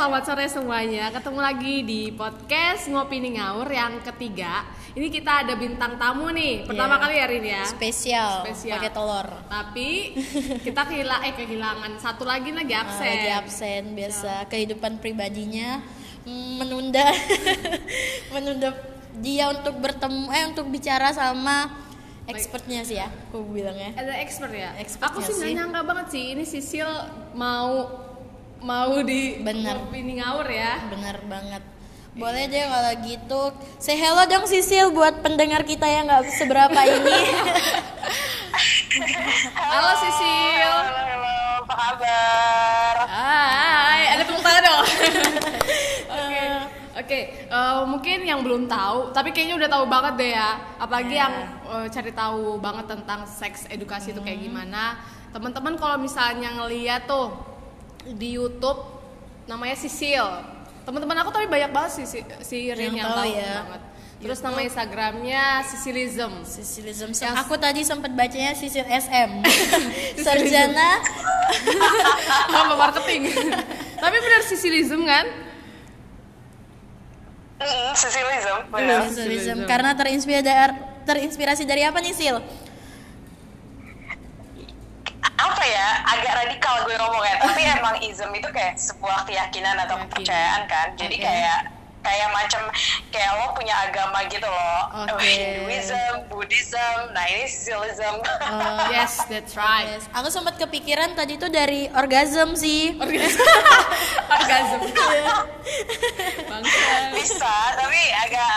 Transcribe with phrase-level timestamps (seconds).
[0.00, 1.12] selamat sore semuanya.
[1.12, 4.64] Ketemu lagi di podcast Ngopi Nih Ngaur yang ketiga.
[4.96, 6.64] Ini kita ada bintang tamu nih.
[6.64, 7.02] Pertama Iya.
[7.04, 7.68] kali hari ini ya.
[7.68, 8.80] spesial, Spesial.
[8.80, 9.88] pakai telur Tapi
[10.66, 13.12] kita kehilangan eh kehilangan satu lagi lagi Ah, absen.
[13.12, 15.84] lagi absen biasa kehidupan pribadinya
[16.24, 17.04] menunda
[18.32, 18.72] menunda
[19.20, 21.76] dia untuk bertemu eh untuk bicara sama
[22.24, 24.72] expertnya sih ya aku bilangnya Ada expert ya.
[24.80, 26.88] Expert Aku sih nggak nyangka banget sih ini Sisil
[27.36, 28.08] mau
[28.60, 29.76] mau di Bener.
[29.78, 30.72] Ngopi Nih Ngaur ya.
[30.86, 31.62] bener banget
[32.10, 33.42] boleh deh kalau gitu
[33.78, 37.18] say hello dong Sisil buat pendengar kita yang nggak seberapa ini
[39.54, 40.74] Halo Sisil.
[40.74, 42.94] Halo, halo, apa kabar?
[43.06, 44.82] Hai, ada tepuk tangan dong.
[46.10, 46.42] Oke,
[46.98, 47.20] oke.
[47.46, 50.50] eh, mungkin yang belum tahu, tapi kayaknya udah tahu banget deh ya.
[50.76, 51.20] Apalagi Ya.
[51.24, 51.34] yang
[51.70, 54.98] eh, cari tahu banget tentang seks edukasi itu kayak gimana.
[55.30, 57.30] Teman-teman kalau misalnya ngeliat tuh
[58.06, 58.80] di YouTube
[59.44, 60.24] namanya Sisil.
[60.82, 63.54] Teman-teman aku tapi banyak banget sih si, si Rin Yang yang, tahu tahu ya.
[63.62, 63.82] banget.
[64.20, 66.32] Terus nama Instagramnya Sisilism.
[66.42, 69.30] Sisilism Yang- aku tadi sempat bacanya Sisil SM
[70.16, 71.00] sarjana
[72.52, 73.22] Nama marketing.
[73.96, 75.26] tapi benar Sisilism kan?
[77.92, 78.58] Sisilism
[79.12, 79.58] Sisilism.
[79.66, 82.36] karena terinspirasi dari terinspirasi dari apa nih Sil?
[85.40, 90.10] Apa ya, agak radikal gue ngomongnya, tapi emang ism itu kayak sebuah keyakinan atau Keyakinan.
[90.12, 90.88] kepercayaan kan.
[90.94, 91.24] Jadi Oke.
[91.24, 91.58] kayak
[92.00, 92.64] kayak macam
[93.12, 94.80] kayak lo punya agama gitu loh.
[95.06, 95.20] Oke.
[95.60, 98.24] Hinduism, Buddhism, nah ini Sisilism.
[98.24, 99.84] Oh, Yes, that's right.
[99.90, 100.08] yes.
[100.10, 102.96] Aku sempat kepikiran tadi tuh dari orgasm sih.
[102.96, 104.80] Orgasm.
[106.42, 106.88] Bangsa.
[107.12, 108.52] bisa, tapi agak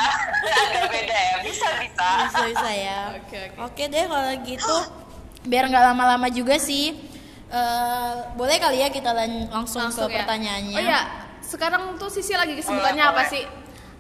[0.46, 1.36] agak beda ya.
[1.44, 2.08] Bisa bisa.
[2.26, 3.00] Bisa bisa ya.
[3.14, 3.58] Oke, oke.
[3.62, 4.76] Oke deh kalau gitu
[5.44, 7.12] biar nggak lama-lama juga sih.
[7.48, 10.26] eh, boleh kali ya kita lan- langsung, Langsung ke ya.
[10.26, 10.74] pertanyaannya.
[10.74, 11.00] Oh iya,
[11.40, 13.44] sekarang tuh Sisi lagi kesibukannya Boleh, apa sih?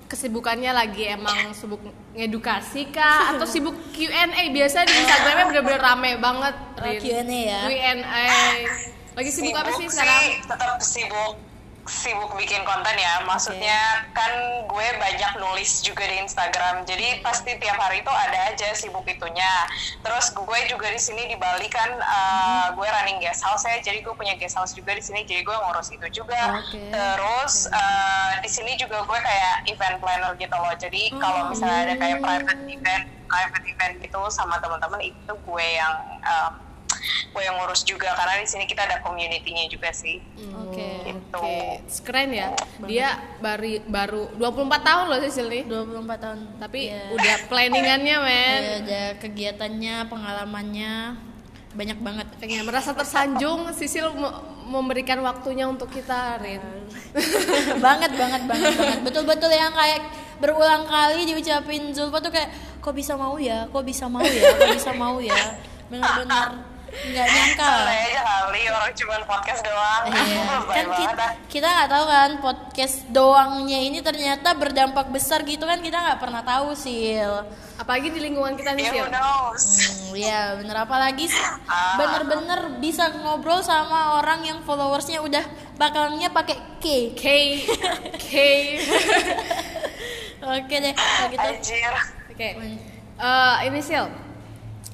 [0.04, 1.78] Kesibukannya lagi emang sibuk
[2.14, 4.26] ngedukasi kah atau sibuk Q&A?
[4.50, 6.56] Biasanya di Instagramnya bener-bener rame banget.
[6.76, 6.94] Oh.
[6.98, 7.62] Q&A ya.
[7.66, 8.26] Q&A.
[9.14, 10.18] Lagi sibuk apa sih sekarang?
[10.20, 11.34] sih tetap sibuk
[11.84, 13.24] sibuk bikin konten ya.
[13.28, 14.32] Maksudnya kan
[14.68, 16.88] gue banyak nulis juga di Instagram.
[16.88, 19.52] Jadi pasti tiap hari itu ada aja sibuk itunya.
[20.00, 24.00] Terus gue juga di sini di Bali kan uh, gue running guest house ya jadi
[24.00, 25.28] gue punya guest house juga di sini.
[25.28, 26.64] Jadi gue ngurus itu juga.
[26.64, 26.82] Oke.
[26.94, 30.74] terus uh, di sini juga gue kayak event planner gitu loh.
[30.80, 35.96] Jadi kalau misalnya ada kayak private event private event gitu sama teman-teman itu gue yang
[36.22, 36.54] um,
[37.04, 40.22] gue yang ngurus juga karena di sini kita ada community-nya juga sih.
[40.56, 40.90] Oke.
[41.04, 41.36] Gitu.
[41.36, 41.58] Oke,
[42.02, 42.54] keren ya.
[42.82, 45.64] Dia baru baru 24 tahun loh Sisil nih.
[45.66, 46.40] 24 tahun.
[46.58, 47.02] Tapi Iya.
[47.12, 48.62] udah planningannya men.
[48.62, 50.94] Iya, ada kegiatannya, pengalamannya
[51.74, 52.28] banyak banget.
[52.38, 56.62] Pengen merasa tersanjung Sisil me- memberikan waktunya untuk kita Rin.
[57.86, 60.02] banget banget banget banget betul-betul yang kayak
[60.40, 62.50] berulang kali diucapin Zulfa tuh kayak
[62.80, 65.36] kok bisa mau ya kok bisa mau ya kok bisa mau ya
[65.90, 67.72] benar-benar nggak nyangka
[68.24, 70.04] kali orang cuma podcast doang.
[70.14, 70.46] Iya.
[70.78, 71.32] Kan kita ah.
[71.50, 76.46] kita nggak tahu kan podcast doangnya ini ternyata berdampak besar gitu kan kita nggak pernah
[76.46, 79.10] tahu sil Apalagi di lingkungan kita nih Sil.
[79.10, 81.46] Hmm, ya bener apalagi sih,
[81.98, 85.42] bener-bener bisa ngobrol sama orang yang followersnya udah
[85.82, 87.24] bakalnya pakai K K
[88.30, 88.32] K
[90.46, 91.50] oke deh kalau gitu.
[92.30, 92.50] Oke.
[93.18, 94.06] Eh, ini Sil.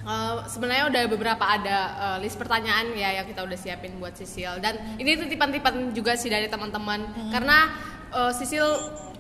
[0.09, 4.57] Eh, sebenarnya udah beberapa ada eh, list pertanyaan ya yang kita udah siapin buat Sisil
[4.57, 6.97] dan ini titipan-titipan juga sih dari teman-teman
[7.29, 7.69] karena
[8.09, 8.65] eh, Sisil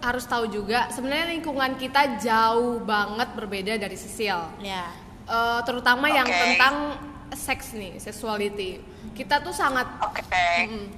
[0.01, 4.39] harus tahu juga sebenarnya lingkungan kita jauh banget berbeda dari Sisil.
[4.59, 4.89] ya
[5.29, 6.41] Eh, terutama yang Oke.
[6.41, 6.97] tentang
[7.29, 8.81] seks nih, sexuality.
[9.13, 10.25] Kita tuh sangat Oke.
[10.65, 10.89] Mm.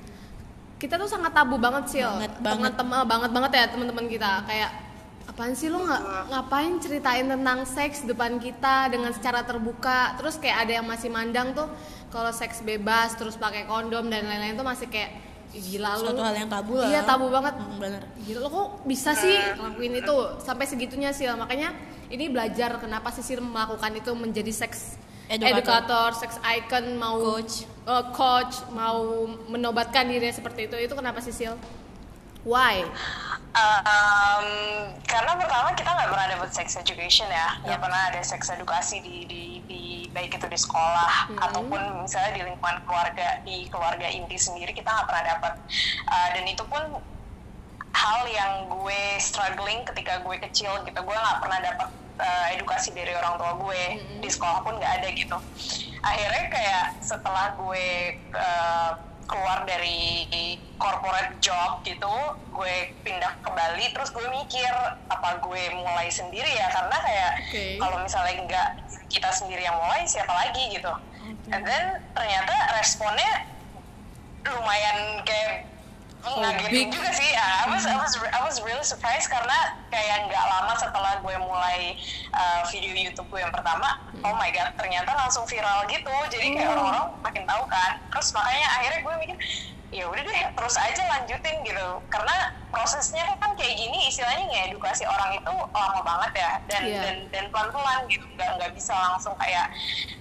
[0.79, 2.73] kita tuh sangat tabu banget sih Banget, banget.
[2.73, 4.71] teman-teman banget banget ya teman-teman kita kayak
[5.27, 10.15] apaan sih lo nggak ngapain ceritain tentang seks depan kita dengan secara terbuka?
[10.17, 11.67] Terus kayak ada yang masih mandang tuh
[12.09, 15.11] kalau seks bebas terus pakai kondom dan lain-lain tuh masih kayak
[15.51, 16.11] "Ih, gila lu.
[16.11, 16.87] Suatu hal yang tabu lah.
[16.87, 17.53] Iya tabu banget.
[17.59, 18.01] Hmm, bener.
[18.23, 20.15] Gila lo kok bisa sih ngelakuin itu?
[20.39, 21.75] Sampai segitunya sih makanya
[22.07, 24.99] ini belajar kenapa sih melakukan itu menjadi seks
[25.31, 25.55] Edukator.
[25.87, 27.63] edukator, sex icon mau Coach.
[27.63, 30.75] eh, coach mau menobatkan dirinya seperti itu.
[30.75, 31.55] Itu kenapa sih Sil?
[32.41, 32.85] Why?
[33.51, 34.47] Um,
[35.03, 39.27] karena pertama kita nggak pernah dapat sex education ya, nggak pernah ada sex edukasi di,
[39.27, 44.71] di, di baik itu di sekolah ataupun misalnya di lingkungan keluarga di keluarga inti sendiri
[44.75, 45.53] kita nggak pernah dapat
[46.11, 46.83] Uh, dan itu pun
[47.95, 50.99] hal yang gue struggling ketika gue kecil gitu.
[50.99, 51.87] Gue nggak pernah dapat
[52.19, 53.83] uh, edukasi dari orang tua gue.
[54.19, 55.37] Di sekolah pun nggak ada gitu.
[56.03, 57.87] Akhirnya kayak setelah gue
[58.35, 58.91] uh,
[59.31, 60.27] keluar dari
[60.75, 62.11] corporate job gitu
[62.51, 62.75] gue
[63.07, 64.73] pindah ke Bali terus gue mikir
[65.07, 66.67] apa gue mulai sendiri ya?
[66.67, 67.65] Karena kayak Oke.
[67.79, 68.69] kalau misalnya nggak
[69.07, 70.91] kita sendiri yang mulai siapa lagi gitu.
[71.47, 73.31] And then ternyata responnya
[74.51, 75.71] lumayan kayak
[76.39, 76.93] ngagetin big.
[76.93, 77.29] juga sih.
[77.35, 81.95] I was, I was I was really surprised karena kayak nggak lama setelah gue mulai
[82.31, 86.13] uh, video YouTube gue yang pertama oh my god ternyata langsung viral gitu.
[86.31, 87.91] Jadi kayak orang-orang makin tahu kan.
[88.13, 89.37] Terus makanya akhirnya gue mikir
[89.91, 91.87] ya udah deh terus aja lanjutin gitu.
[92.07, 96.51] Karena prosesnya kan kayak gini istilahnya ngedukasi orang itu lama banget ya.
[96.71, 97.01] Dan Iya.
[97.03, 99.67] dan dan pelan-pelan gitu nggak nggak bisa langsung kayak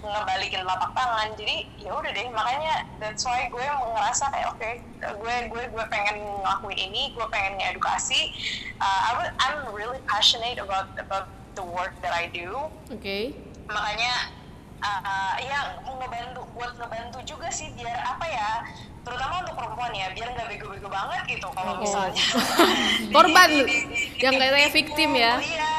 [0.02, 1.28] ngebalikin telapak tangan.
[1.38, 4.70] Jadi ya udah deh makanya that's why gue ngerasa kayak oke
[5.00, 8.34] gue gue gue pengen ngelakuin ini gue pengen ngedukasi
[8.76, 12.68] uh, I I'm really passionate about about the work that I do.
[12.90, 13.32] Oke.
[13.70, 14.34] makanya
[14.82, 18.50] uh, ya ngebantu buat ngebantu juga sih biar apa ya
[19.00, 21.80] terutama untuk perempuan ya biar nggak bego-bego banget gitu kalau Oh.
[21.80, 22.24] misalnya
[23.16, 25.34] Korban, di- di- di- yang di- kayak di- victim ya.
[25.38, 25.72] iya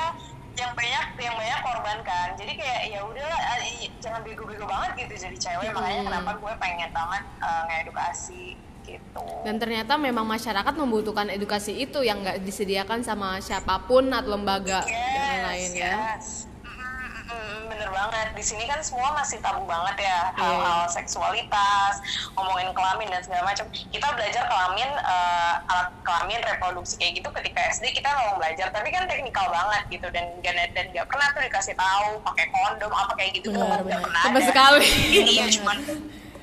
[0.54, 5.26] yang banyak yang banyak korban kan jadi kayak ya udahlah eh, jangan bego-bego banget gitu
[5.26, 11.30] jadi cewek makanya kenapa gue pengen banget uh, ngedukasi gitu Dan ternyata memang masyarakat membutuhkan
[11.30, 15.94] edukasi itu yang nggak disediakan sama siapa pun atau lembaga yang lain ya.
[16.18, 16.46] yes.
[16.46, 16.51] Mm,
[17.32, 18.28] mm, bener banget.
[18.36, 20.08] Di sini kan semua masih tabu banget ya.
[20.08, 20.20] Iya.
[20.38, 21.94] hal-hal seksualitas
[22.36, 23.66] ngomongin kelamin dan segala macam.
[23.72, 28.92] Kita belajar kelamin eh, alat kelamin reproduksi kayak gitu ketika SD kita memang belajar tapi
[28.92, 30.08] kan teknikal banget gitu.
[30.12, 34.02] Dan dan dan nggak pernah tuh dikasih tahu pakai kondom apa kayak gitu nggak benar.
[34.04, 34.88] pernah Sama sekali.
[35.32, 35.78] iya cuman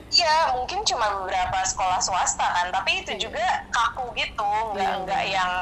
[0.09, 5.53] Iya, mungkin cuma beberapa sekolah swasta kan, tapi itu juga kaku gitu, nggak nggak yang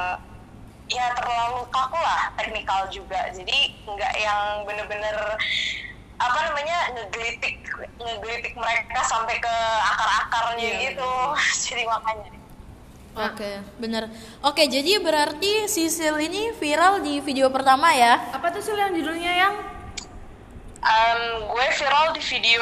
[0.87, 5.15] ya terlalu kaku lah teknikal juga, jadi nggak yang bener-bener
[6.17, 7.61] apa namanya ngegelitik
[8.01, 9.53] ngegelitik mereka sampai ke
[9.93, 10.79] akar-akarnya Iya.
[10.91, 11.11] gitu,
[11.69, 12.31] jadi makanya.
[13.17, 13.51] Oke,
[13.81, 14.13] bener.
[14.45, 18.21] Oke, jadi berarti Sisil ini viral di video pertama ya?
[18.29, 19.53] Apa tuh sih yang judulnya yang?
[20.77, 22.61] Em, gue viral di video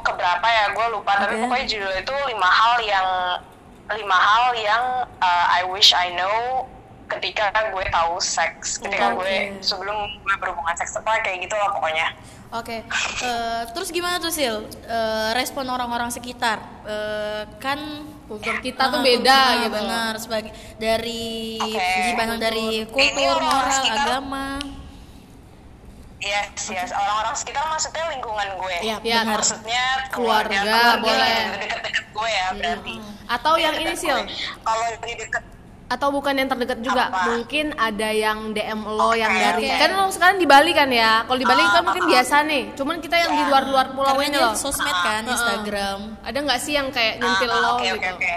[0.00, 1.42] keberapa ya gue lupa tapi Oke.
[1.50, 3.08] pokoknya judul itu lima hal yang
[3.90, 4.84] lima hal yang
[5.18, 6.64] uh, I wish I know
[7.08, 9.18] ketika gue tahu seks ketika Oke.
[9.18, 12.08] gue sebelum gue berhubungan seks apa kayak gitu lah pokoknya
[12.48, 12.80] Oke,
[13.20, 14.56] eh, terus gimana tuh Sil?
[14.80, 16.56] Eh, respon orang-orang sekitar?
[16.80, 17.76] Eh, kan
[18.24, 19.72] Kultur kita tuh beda gitu.
[19.74, 21.60] Benar, sebagai dari
[22.14, 24.56] pandang dari kultur, moral, sekitar- agama.
[26.18, 31.36] yes yes orang-orang sekitar maksudnya lingkungan gue Iya, Ya, maksudnya Keluarga, keluarga boleh.
[31.62, 32.94] deket-deket gue ya berarti
[33.28, 34.20] Atau yang ini gue.
[34.60, 35.44] kalau di deket
[35.88, 37.32] atau bukan yang terdekat juga Apa?
[37.32, 39.78] mungkin ada yang DM lo yang Oke, dari oke.
[39.78, 42.36] kan lo sekarang di Bali kan ya kalau di Bali kan Ah, mungkin ah, biasa
[42.44, 45.32] nih cuman kita yang di luar-luar pulau Karena ini dia loh sosmed kan, ah.
[45.32, 45.98] Instagram.
[46.20, 48.34] ada nggak sih yang kayak nyentil Ah, lo oke, gitu oke, oke.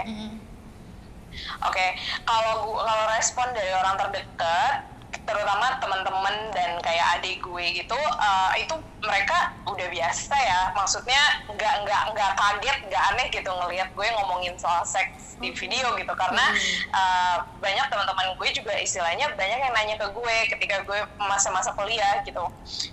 [1.62, 1.86] Oke,
[2.24, 4.82] kalau gua- kalau respon dari orang terdekat,
[5.22, 10.60] terutama teman-teman dan kayak adik gue gitu, eh, itu mereka udah biasa ya.
[10.72, 15.90] Maksudnya nggak nggak nggak kaget, nggak aneh gitu ngelihat gue ngomongin soal seks di video
[15.98, 16.54] gitu, karena
[16.94, 22.22] eh, banyak teman-teman gue juga istilahnya banyak yang nanya ke gue ketika gue masa-masa kuliah
[22.22, 22.46] gitu.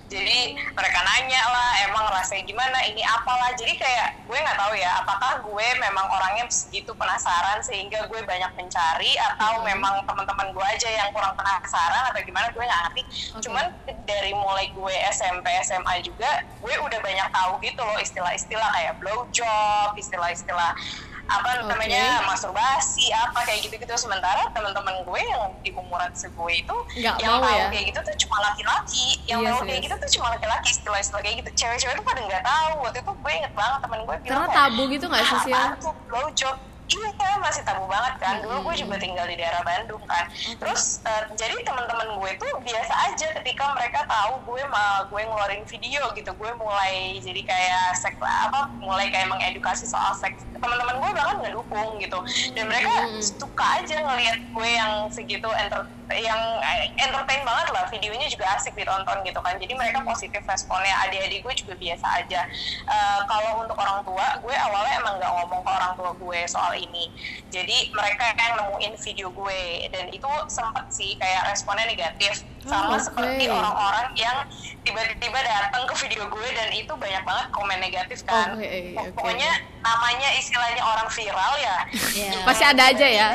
[0.09, 3.53] Jadi mereka nanya lah, emang rasanya gimana, ini apalah.
[3.53, 8.49] Jadi kayak gue nggak tahu ya, apakah gue memang orangnya segitu penasaran sehingga gue banyak
[8.57, 13.03] mencari atau memang teman-teman gue aja yang kurang penasaran atau gimana gue nggak ngerti.
[13.45, 13.65] Cuman
[14.09, 19.91] dari mulai gue SMP SMA juga, gue udah banyak tahu gitu loh istilah-istilah kayak blowjob,
[19.95, 20.71] istilah-istilah
[21.29, 21.69] apa Oke.
[21.69, 27.37] namanya masturbasi apa kayak gitu-gitu sementara teman-teman gue yang di umuran segue itu Nggak yang
[27.37, 27.65] tahu ya?
[27.69, 29.85] kayak gitu tuh cuma laki-laki yang Iya, tahu kayak serius.
[29.85, 33.31] gitu tuh cuma laki-laki istilah-istilah kayak gitu cewek-cewek tuh pada nggak tahu waktu itu gue
[33.37, 35.71] inget banget temen gue bilang Karena tabu gitu nggak sih, "Ah, Sil?" apaan
[36.89, 38.41] blowjob iya masih tabu banget kan.
[38.41, 40.25] Dulu gue juga tinggal di daerah Bandung kan.
[40.33, 45.63] Terus eh, jadi teman-teman gue tuh biasa aja ketika mereka tahu gue mau gue ngeluarin
[45.69, 50.41] video gitu gue mulai jadi kayak seks apa mulai kayak mengedukasi soal seks.
[50.57, 52.19] Teman-teman gue bahkan ngedukung gitu.
[52.57, 57.85] Dan mereka suka aja ngelihat gue yang segitu enter yang eh, entertain banget lah.
[57.93, 59.53] Videonya juga asik ditonton gitu kan.
[59.61, 60.97] Jadi mereka positif responnya.
[61.05, 62.41] Adik-adik gue juga biasa aja.
[62.89, 66.78] Eh, kalau untuk orang tua gue awalnya emang nggak ngomong ke orang tua gue soal
[66.79, 67.11] ini
[67.47, 72.91] jadi mereka yang nemuin video gue dan itu sempet sih kayak responnya negatif Oh, sama
[72.91, 73.01] oke.
[73.01, 74.35] seperti orang-orang yang
[74.81, 79.15] tiba-tiba datang ke video gue dan itu banyak banget komen negatif kan Oke, oke.
[79.15, 79.47] pokoknya
[79.79, 81.77] namanya istilahnya orang viral ya
[82.19, 82.43] Iya.
[82.43, 83.27] Pasti ada aja ya.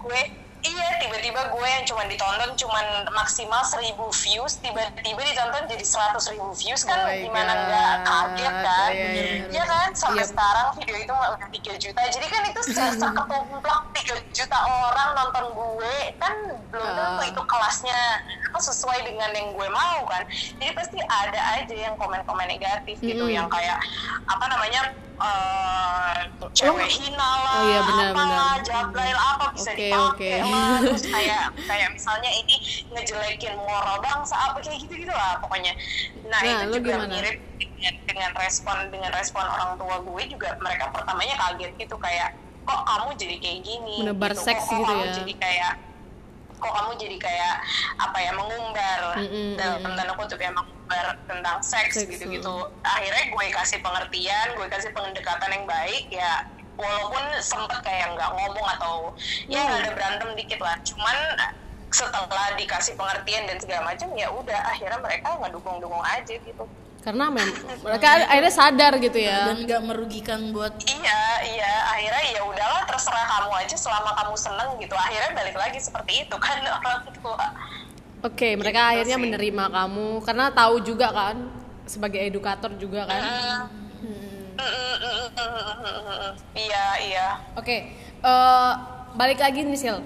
[0.00, 0.22] gue
[0.64, 6.50] iya tiba-tiba gue yang cuma ditonton cuman maksimal 1000 views tiba-tiba ditonton jadi 100 ribu
[6.54, 9.44] views kan Oh gimana nggak kaget kan Iya, iya, iya.
[9.50, 10.30] Iya kan sampai Iya.
[10.30, 12.60] sekarang video itu udah 3 juta jadi kan itu
[12.96, 16.34] seketumplak 3 juta orang nonton gue kan
[16.66, 17.26] belum tentu Ah.
[17.26, 18.00] itu kelasnya
[18.46, 20.24] apa, sesuai dengan yang gue mau kan
[20.56, 23.36] jadi pasti ada aja yang komen-komen negatif gitu Mm-mm.
[23.36, 23.76] yang kayak
[24.24, 24.80] apa namanya
[25.14, 26.18] eh,
[26.52, 28.26] cewek hina lah Oh iya, benar, apalah
[28.58, 28.66] benar.
[28.66, 30.50] jablail apa bisa Oke, dipakai oke.
[30.50, 32.56] lah terus kayak kayak misalnya ini
[32.90, 35.72] ngejelekin moral bangsa apa kayak gitu gitu lah pokoknya
[36.24, 37.10] nah, Nah, itu juga gimana?
[37.10, 42.34] mirip dengan, dengan respon dengan respon orang tua gue juga mereka pertamanya kaget gitu kayak
[42.64, 44.42] kok kamu jadi kayak gini Menebar gitu.
[44.42, 45.12] seks kok, kok gitu kamu ya.
[45.14, 45.72] jadi kayak
[46.60, 47.54] kok kamu jadi kayak
[48.00, 49.96] apa ya mengumbar Mm-mm, dalam mm-mm.
[49.96, 55.66] tanda kutip ya mengumbar tentang seks gitu-gitu akhirnya gue kasih pengertian gue kasih pendekatan yang
[55.66, 59.14] baik ya walaupun sempet kayak nggak ngomong atau
[59.46, 59.78] ya Hmm.
[59.78, 61.16] ada berantem dikit lah cuman
[61.94, 66.64] setelah dikasih pengertian dan segala macam ya udah akhirnya mereka ngedukung-dukung aja gitu
[67.04, 67.44] karena mem
[67.78, 69.52] mereka akhirnya sadar gitu ya.
[69.52, 71.72] Dan nggak merugikan buat iya iya.
[71.86, 74.96] Akhirnya ya udahlah terserah kamu aja selama kamu seneng gitu.
[74.96, 77.46] Akhirnya balik lagi seperti itu kan orang tua.
[78.22, 79.22] Oke mereka Gitu akhirnya sih.
[79.22, 81.36] menerima kamu karena tahu juga kan
[81.84, 83.22] sebagai edukator juga kan.
[86.54, 87.26] Iya iya.
[87.54, 88.72] Oke, eh,
[89.12, 89.98] balik lagi nih Sil.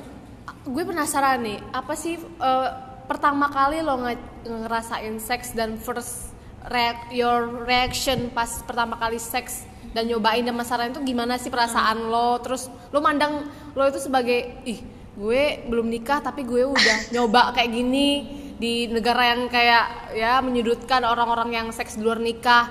[0.64, 2.68] Gue penasaran nih, apa sih eh,
[3.04, 6.27] pertama kali lo nge- ngerasain seks dan first
[6.68, 12.06] react your reaction pas pertama kali seks dan nyobain dan masalah itu gimana sih perasaan
[12.06, 12.36] lo?
[12.38, 14.80] Terus lo mandang lo itu sebagai ih
[15.18, 18.08] gue belum nikah tapi gue udah nyoba kayak gini
[18.54, 22.68] di negara yang kayak ya menyudutkan orang-orang yang seks di luar nikah.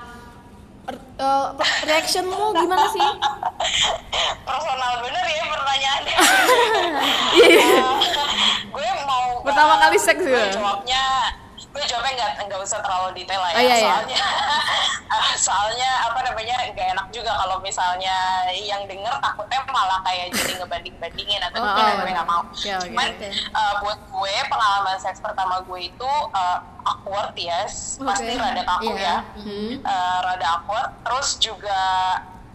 [0.84, 1.48] Er- eh,
[1.84, 3.04] reactionmu gimana sih?
[4.42, 6.16] personal bener ya pertanyaannya
[7.44, 7.84] Iya.
[8.68, 10.48] gue mau Pertama kali seks gue ya?
[10.56, 11.04] jawabnya
[11.78, 13.86] gue jawabnya nggak nggak usah terlalu detail lah ya Oh, iya, iya.
[13.86, 14.18] soalnya
[15.40, 18.16] soalnya apa namanya nggak enak juga kalau misalnya
[18.52, 21.94] yang denger takutnya malah kayak jadi ngebanding bandingin atau Oh, oh.
[21.96, 23.30] gue nggak mau Oke, oke, cuman oke.
[23.54, 28.42] uh, buat gue pengalaman seks pertama gue itu uh, awkward yes pasti Oke.
[28.42, 28.98] rada kaku Iya.
[28.98, 29.72] ya Hmm.
[29.80, 31.82] uh, rada awkward terus juga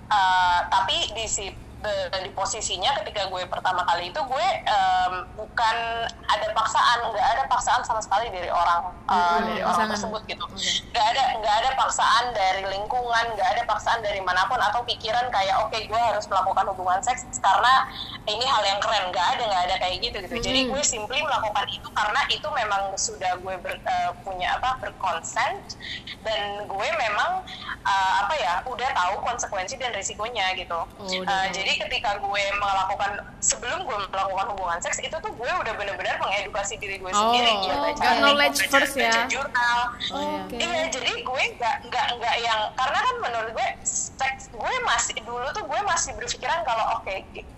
[0.09, 1.47] uh, tapi di si
[1.83, 5.77] de- di posisinya ketika gue pertama kali itu gue um, bukan
[6.25, 10.45] ada paksaan nggak ada paksaan sama sekali dari orang uh, Hmm, dari orang tersebut gitu.
[10.89, 15.27] Nggak ada nggak ada paksaan dari lingkungan nggak ada paksaan dari mana pun atau pikiran
[15.29, 17.91] kayak oke gue harus melakukan hubungan seks karena
[18.25, 19.09] ini hal yang keren.
[19.09, 20.37] Nggak ada nggak ada kayak gitu gitu.
[20.41, 25.75] Jadi gue simply melakukan itu karena itu memang sudah gue ber- eh, punya apa berkonsent
[26.21, 27.43] dan gue memang
[27.83, 30.79] eh, apa ya udah tahu konsekuensi dan risikonya gitu.
[30.79, 31.55] Oh, Eh, tahu.
[31.73, 36.77] Jadi ketika gue melakukan sebelum gue melakukan hubungan seks itu tuh gue udah bener-bener mengedukasi
[36.77, 39.09] diri gue Oh, sendiri ya baca got knowledge baca- first ya.
[39.09, 39.79] baca jurnal
[40.11, 40.57] Oh, Oke.
[40.59, 45.47] Iya, jadi gue nggak nggak nggak yang karena kan menurut gue seks gue masih dulu
[45.51, 47.15] tuh gue masih berpikiran kalau oke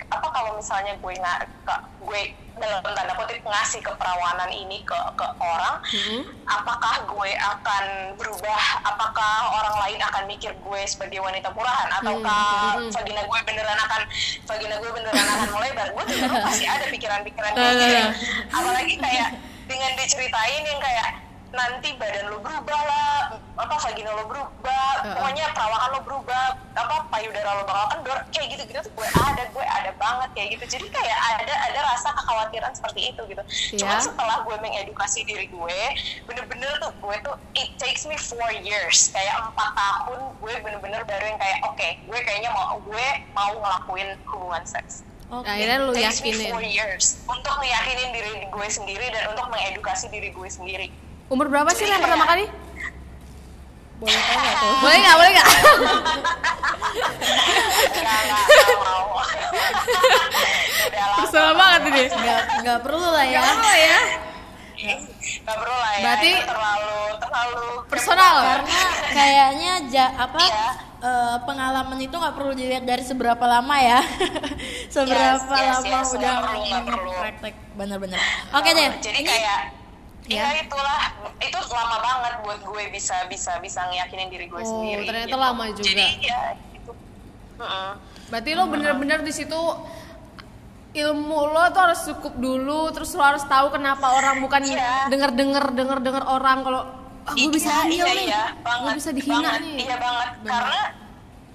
[0.06, 1.38] apa kalau misalnya gue nggak
[2.00, 2.22] gue
[2.54, 5.82] dalam tanda kutip ngasih keperawanan ini ke ke orang,
[6.46, 7.84] apakah gue akan
[8.14, 8.62] berubah?
[8.86, 11.90] Apakah orang lain akan mikir gue sebagai wanita murahan?
[11.98, 14.02] Ataukah vagina gue beneran akan
[14.46, 15.86] vagina gue beneran akan melebar?
[15.98, 17.94] Gue tuh pasti ada pikiran-pikiran kayak gitu.
[17.98, 18.10] nah.
[18.54, 19.28] Apalagi kayak
[19.64, 21.23] dengan diceritain yang kayak
[21.54, 25.14] nanti badan lo berubah lah apa vagina lo berubah Uh-uh.
[25.14, 26.44] pokoknya perawakan lo berubah
[26.74, 30.48] apa payudara lo bakal kendor kayak gitu gitu tuh gue ada gue ada banget kayak
[30.58, 30.64] gitu.
[30.78, 33.42] Jadi kayak ada ada rasa kekhawatiran seperti itu gitu.
[33.44, 33.78] Iya.
[33.84, 35.80] cuman setelah gue mengedukasi diri gue
[36.26, 39.14] bener-bener tuh gue tuh it takes me four years.
[39.14, 44.08] Kayak empat tahun gue bener-bener baru yang kayak oke gue kayaknya mau gue mau ngelakuin
[44.28, 45.06] hubungan seks.
[45.32, 45.48] Oke.
[45.48, 46.52] akhirnya lu yakinin.
[46.52, 50.92] four years untuk meyakinin diri gue sendiri dan untuk mengedukasi diri gue sendiri
[51.34, 52.46] umur berapa sih yang pertama kali?
[53.98, 54.74] Boleh tahu nggak tuh?
[54.78, 55.48] Boleh nggak boleh nggak.
[61.24, 62.02] Udah banget ini.
[62.08, 63.40] Nggak nggak perlu lah ya.
[63.40, 63.98] Nggak apa ya.
[65.44, 66.02] Enggak perlu lah ya.
[66.02, 68.34] Berarti- itu terlalu terlalu personal.
[68.42, 70.68] karena kayaknya ja, apa Iya.
[71.04, 74.00] eh, pengalaman itu nggak perlu dilihat dari seberapa lama ya.
[74.94, 77.10] Seberapa Yes, yes, lama yes, udah perlu, nggak perlu.
[77.12, 77.54] praktek.
[77.74, 78.18] Bener-bener
[78.50, 78.88] oke deh.
[79.00, 79.60] Jadi ini kayak
[80.24, 80.48] Ya.
[80.48, 81.00] ya itulah
[81.36, 85.04] itu lama banget buat gue bisa bisa bisa ngeyakinin diri gue Oh, sendiri.
[85.04, 85.36] ternyata gitu.
[85.38, 85.84] lama juga.
[85.84, 86.40] Jadi ya
[86.72, 86.92] gitu.
[87.54, 87.88] Mm-mm.
[88.24, 89.60] berarti lo bener-bener di situ
[90.94, 95.06] ilmu lo tuh harus cukup dulu terus lo harus tahu kenapa orang bukan Iya.
[95.06, 96.82] denger-denger denger-denger orang kalau
[97.26, 99.96] ah, gue bisa Iya, hamil iya, nih iya, gue banget, bisa dihina banget, nih Iya
[99.98, 100.80] banget, karena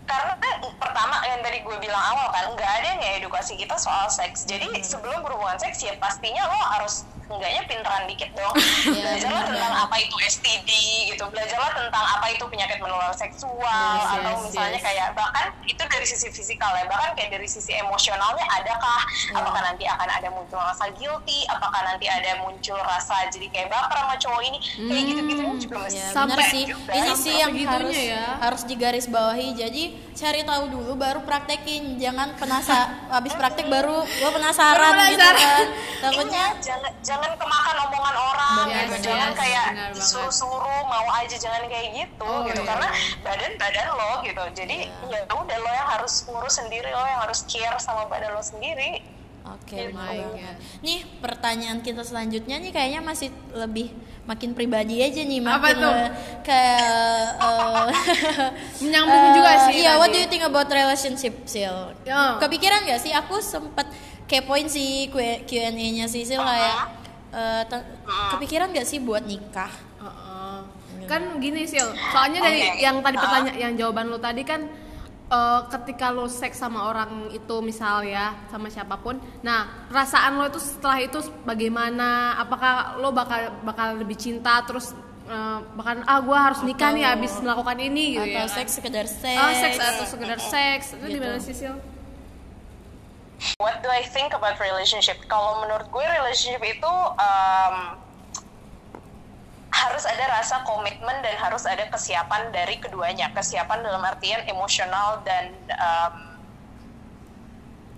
[0.05, 0.33] karena
[0.75, 4.65] pertama yang tadi gue bilang awal kan nggak ada yang edukasi kita soal seks jadi
[4.81, 8.53] sebelum berhubungan seks ya pastinya lo harus enggaknya pinteran dikit dong
[8.95, 10.69] belajarlah tentang apa itu STD
[11.07, 14.83] gitu belajarlah tentang apa itu penyakit menular seksual Yes, atau yes, misalnya yes.
[14.83, 18.99] kayak bahkan itu dari sisi fisikal ya bahkan kayak dari sisi emosionalnya adakah
[19.31, 23.97] apakah nanti akan ada muncul rasa guilty apakah nanti ada muncul rasa jadi kayak baper
[23.99, 26.63] sama cowok ini kayak gitu gitu juga mesti Ya, Sampai sih.
[26.63, 26.91] juga.
[26.91, 28.25] Ini Sampai sih yang harus ya.
[28.39, 29.51] harus digaris bawahi.
[29.51, 29.83] Jadi
[30.13, 31.97] cari tahu dulu baru praktekin.
[31.97, 32.77] Jangan penasa
[33.09, 35.43] habis praktek baru lo penasaran, Baru gitu penasaran.
[35.43, 35.65] kan.
[35.99, 41.35] Takutnya Iya, jangan jangan kemakan omongan orang Benar, gitu benar, jangan kayak disuruh-suruh mau aja
[41.35, 42.87] jangan kayak gitu Oh, gitu iya, karena
[43.21, 47.43] badan badan lo gitu jadi ya udah lo yang harus ngurus sendiri lo yang harus
[47.43, 49.03] care sama badan lo sendiri
[49.41, 49.95] Oke, Gitu.
[49.95, 50.29] my banget.
[50.29, 50.55] God.
[50.79, 53.89] Nih pertanyaan kita selanjutnya nih kayaknya masih lebih
[54.23, 55.89] makin pribadi aja nih, Apa makin tuh?
[55.89, 56.11] le-
[56.43, 56.85] kayak
[57.39, 57.87] eh,
[58.83, 60.13] Menyambung eh, juga sih Iya, what tadi.
[60.13, 61.97] do you think about relationship, Sil?
[62.03, 62.37] Ya.
[62.37, 63.09] Kepikiran gak sih?
[63.11, 63.89] Aku sempet
[64.25, 66.98] kepoin si Q&A-nya si Sil kayak
[67.31, 67.87] eh, te-
[68.31, 69.71] kepikiran gak sih buat nikah?
[69.99, 70.59] Heeh.
[71.05, 72.79] kan gini Sil soalnya dari Oke.
[72.79, 74.61] yang tadi pertanyaan yang jawaban lo tadi kan
[75.27, 80.45] eh, ketika lo seks sama orang itu misal ya sama siapa pun nah perasaan lo
[80.45, 84.93] itu setelah itu bagaimana apakah lo bakal bakal lebih cinta terus
[85.25, 88.55] eh, bahkan ah gue harus nikah nih Atau- abis melakukan ini gitu atau ya kan?
[88.55, 89.39] seks sekedar seks?
[89.39, 91.15] Ah, seks atau sekedar seks itu Gitu.
[91.15, 91.73] gimana sih Sil?
[93.57, 95.15] What do I think about relationship?
[95.31, 97.95] Kalau menurut gue relationship itu um,
[99.71, 103.31] harus ada rasa komitmen dan harus ada kesiapan dari keduanya.
[103.31, 106.15] Kesiapan dalam artian emosional dan um,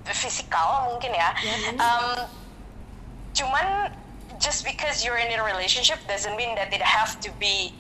[0.06, 1.30] fisikal mungkin ya.
[1.78, 2.30] Um,
[3.34, 3.98] cuman
[4.38, 7.74] just because you're in a relationship doesn't mean that it have to be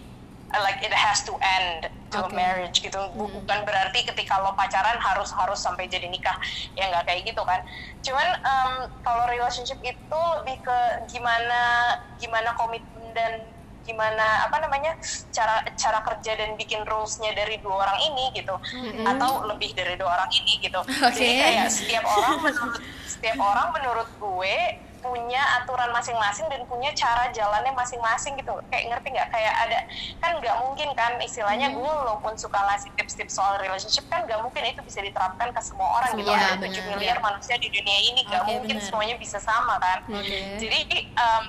[0.53, 2.35] like it has to end to Okay.
[2.35, 2.99] marriage gitu.
[3.15, 6.35] Bu- bukan berarti ketika lo pacaran harus harus sampai jadi nikah.
[6.75, 7.63] Ya nggak kayak gitu kan.
[8.03, 10.77] Cuman um, kalau relationship itu lebih ke
[11.07, 11.59] gimana
[12.19, 13.47] gimana komitmen dan
[13.81, 14.93] gimana apa namanya
[15.33, 18.53] cara cara kerja dan bikin rulesnya dari dua orang ini gitu.
[19.07, 20.83] Atau lebih dari dua orang ini gitu.
[20.85, 21.41] Jadi Oke.
[21.41, 22.77] kayak setiap orang menurut
[23.07, 24.55] setiap orang menurut gue
[25.01, 28.53] punya aturan masing-masing dan punya cara jalannya masing-masing gitu.
[28.69, 29.29] Kayak ngerti nggak?
[29.33, 29.79] Kayak ada
[30.21, 34.63] kan nggak mungkin kan istilahnya gue walaupun suka ngasih tips-tips soal relationship kan nggak mungkin
[34.69, 36.29] itu bisa diterapkan ke semua orang gitu.
[36.29, 36.85] Iya, ada 7 benar.
[36.95, 38.87] miliar manusia di dunia ini nggak Oke, mungkin benar.
[38.87, 39.99] semuanya bisa sama kan.
[40.07, 40.37] Oke.
[40.61, 40.79] jadi
[41.17, 41.43] um,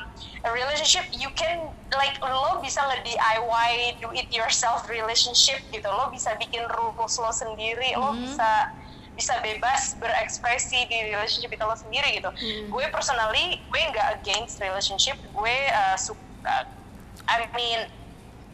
[0.51, 5.87] relationship you can like lo bisa nge DIY do it yourself relationship gitu.
[5.87, 8.73] Lo bisa bikin rules lo sendiri lo bisa
[9.23, 12.27] bisa bebas berekspresi di relationship itu lo sendiri gitu.
[12.75, 15.15] Gue personally gue nggak against relationship.
[15.31, 16.67] Gue uh, suka
[17.31, 17.87] I mean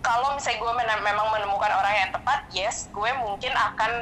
[0.04, 3.92] kalau misalnya gue men- memang menemukan orang yang tepat yes gue mungkin akan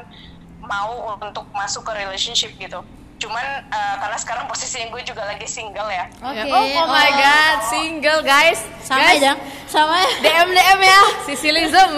[0.67, 2.83] mau untuk masuk ke relationship gitu
[3.17, 6.05] cuman uh, karena sekarang posisinya gue juga lagi single ya.
[6.21, 6.37] Oke.
[6.37, 7.13] Ya, oh, oh my oh.
[7.17, 8.61] god single guys.
[8.85, 9.17] Sama guys.
[9.19, 9.33] aja,
[9.65, 11.01] sama DM DM ya.
[11.25, 11.91] Sisilism.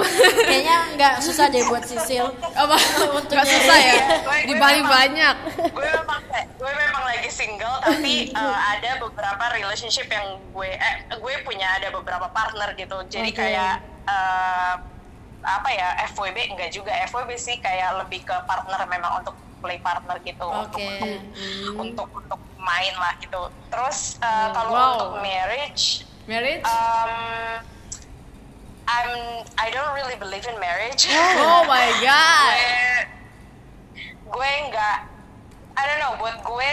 [0.46, 2.26] Kayaknya nggak susah deh buat Sisil.
[2.54, 2.76] apa?
[3.26, 3.94] Nggak susah ya?
[4.46, 5.36] Di Bali banyak.
[5.74, 6.20] gue memang
[6.54, 11.90] gue memang lagi single tapi uh, ada beberapa relationship yang gue eh, gue punya ada
[11.90, 12.94] beberapa partner gitu.
[13.10, 13.42] Jadi Oke.
[13.42, 14.97] kayak uh,
[15.40, 16.90] apa ya FWB enggak juga.
[17.06, 20.86] FWB sih kayak lebih ke partner memang untuk play partner gitu untuk Oke.
[21.74, 23.50] untuk, untuk untuk main lah gitu.
[23.68, 24.90] Terus uh, kalau Wow.
[24.94, 26.62] untuk marriage marriage?
[26.62, 27.12] um,
[28.88, 29.12] I'm
[29.60, 31.06] I don't really believe in marriage.
[31.10, 31.62] Oh.
[31.66, 32.56] My god.
[34.28, 34.98] Gue gue nggak
[35.74, 36.72] I don't know buat gue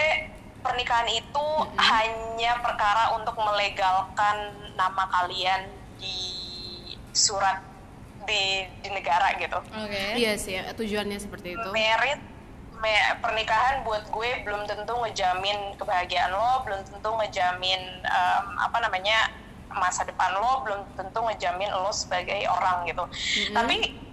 [0.60, 1.48] pernikahan itu
[1.78, 4.36] hanya perkara untuk melegalkan
[4.74, 6.18] nama kalian di
[7.14, 7.62] surat
[8.26, 8.44] di
[8.82, 9.58] di negara gitu.
[9.58, 10.02] Oke.
[10.18, 11.68] iya sih tujuannya seperti itu.
[11.72, 12.20] Merit
[12.76, 19.18] me- pernikahan buat gue belum tentu ngejamin kebahagiaan lo belum tentu ngejamin em, apa namanya
[19.72, 23.04] masa depan lo belum tentu ngejamin lo sebagai orang gitu.
[23.52, 24.05] Tapi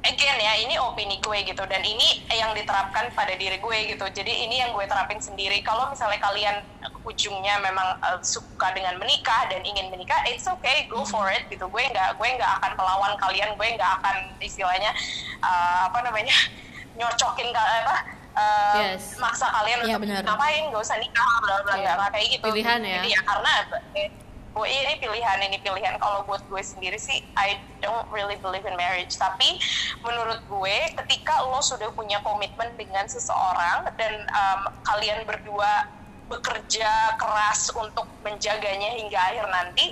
[0.00, 4.30] again ya ini opini gue gitu dan ini yang diterapkan pada diri gue gitu jadi
[4.46, 6.56] ini yang gue terapin sendiri kalau misalnya kalian
[7.02, 11.66] ujungnya memang eh, suka dengan menikah dan ingin menikah it's okay go for it gitu
[11.66, 14.94] gue nggak gue nggak akan melawan kalian gue nggak akan istilahnya
[15.42, 16.34] eh, apa namanya
[16.98, 17.96] nyocokin apa
[18.38, 19.18] eh, Yes.
[19.18, 20.22] maksa kalian Iya, untuk benar.
[20.22, 21.92] ngapain gak usah nikah bla bla Iya.
[21.98, 22.94] nggak kayak gitu Pilihan ya.
[23.02, 23.52] jadi ya karena
[23.98, 24.08] eh,
[24.58, 25.94] gue ini pilihan ini pilihan.
[26.02, 29.14] Kalau buat gue sendiri sih I don't really believe in marriage.
[29.14, 29.54] Tapi
[30.02, 35.70] menurut gue ketika lo sudah punya komitmen dengan seseorang dan um, kalian berdua
[36.28, 39.86] bekerja keras untuk menjaganya hingga akhir nanti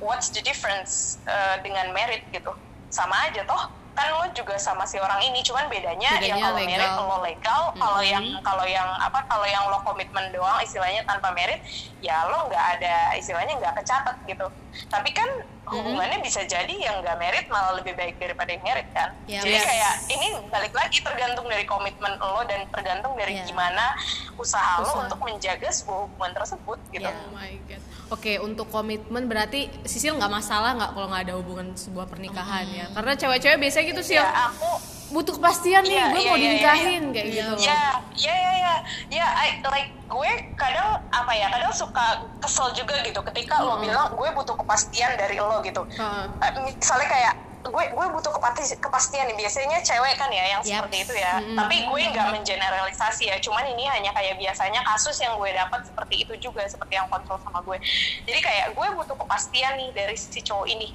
[0.00, 2.54] what's the difference uh, dengan merit gitu?
[2.88, 3.62] Sama aja toh
[3.98, 7.62] kan lo juga sama si orang ini cuman bedanya, Bedanya yang kalau merit lo legal
[7.74, 11.58] kalau yang kalau yang apa kalau yang lo komitmen doang istilahnya tanpa merit
[11.98, 14.46] ya lo nggak ada istilahnya nggak kecatat gitu.
[14.86, 15.26] Tapi kan
[15.66, 19.10] hubungannya bisa jadi yang nggak merit malah lebih baik daripada yang merit kan?
[19.26, 19.66] Ya, jadi yes.
[19.66, 23.44] kayak ini balik lagi tergantung dari komitmen lo dan tergantung dari Ya.
[23.44, 23.94] gimana
[24.38, 24.94] usaha, Usaha.
[24.94, 27.12] lo untuk menjaga sebuah hubungan tersebut gitu Ya.
[27.12, 27.82] Oh my god.
[28.08, 32.86] Oke, untuk komitmen berarti Sisil nggak masalah nggak kalau nggak ada hubungan sebuah pernikahan ya?
[32.90, 34.70] Karena cewek-cewek biasanya gitu sih, ya aku
[35.08, 37.32] butuh kepastian nih, Iya, gue iya, mau iya, iya, dinikahin kayak Iya.
[37.34, 37.52] gitu.
[37.60, 37.80] Ya,
[38.14, 38.74] ya, ya, ya,
[39.10, 42.06] ya, I- like gue kadang apa ya, kadang suka
[42.38, 45.84] kesel juga gitu ketika lo bilang gue butuh kepastian dari lo gitu.
[45.90, 46.24] Heeh.
[46.40, 50.86] Eh, misalnya kayak gue gue butuh kepati- kepastian nih biasanya cewek kan ya yang Yap.
[50.86, 51.42] seperti itu ya.
[51.42, 56.22] Tapi gue nggak mengeneralisasi ya, cuman ini hanya kayak biasanya kasus yang gue dapat seperti
[56.22, 57.76] itu juga seperti yang kontrol sama gue.
[58.30, 60.88] Jadi kayak gue butuh kepastian nih dari si cowok ini.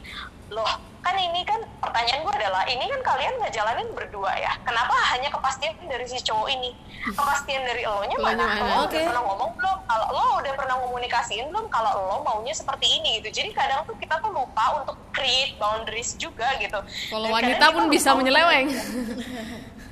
[0.53, 0.69] Loh,
[1.01, 4.53] kan ini kan pertanyaan gue adalah ini kan kalian ngejalanin berdua ya.
[4.61, 6.77] Kenapa hanya kepastian dari si cowok ini?
[7.09, 8.61] Kepastian dari elonya Elonya mana?
[8.61, 9.77] Lo udah pernah ngomong belum?
[9.89, 13.41] Kalau lo udah pernah komunikasiin belum kalau lo maunya seperti ini gitu.
[13.41, 16.79] Jadi kadang tuh kita tuh lupa untuk create boundaries juga gitu.
[16.85, 18.69] Kalau wanita pun bisa menyeleweng.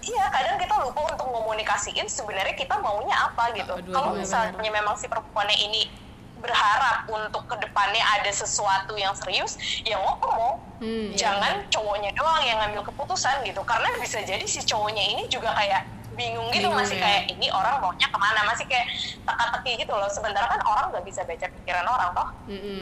[0.02, 3.74] Iya, kadang kita lupa untuk ngomunikasiin sebenarnya kita maunya apa gitu.
[3.90, 5.90] Kalau misalnya memang si perempuannya ini
[6.42, 10.58] berharap untuk ke depannya ada sesuatu yang serius, ya ngomong.
[10.82, 13.62] Hmm, Jangan cowoknya doang yang ngambil keputusan gitu.
[13.62, 17.08] Karena bisa jadi si cowoknya ini juga kayak bingung gitu Bingung, masih ya.
[17.08, 18.84] kayak ini orang maunya ke mana masih kayak
[19.24, 22.78] teka-teki gitu loh sementara kan orang nggak bisa baca pikiran orang toh Mm-mm.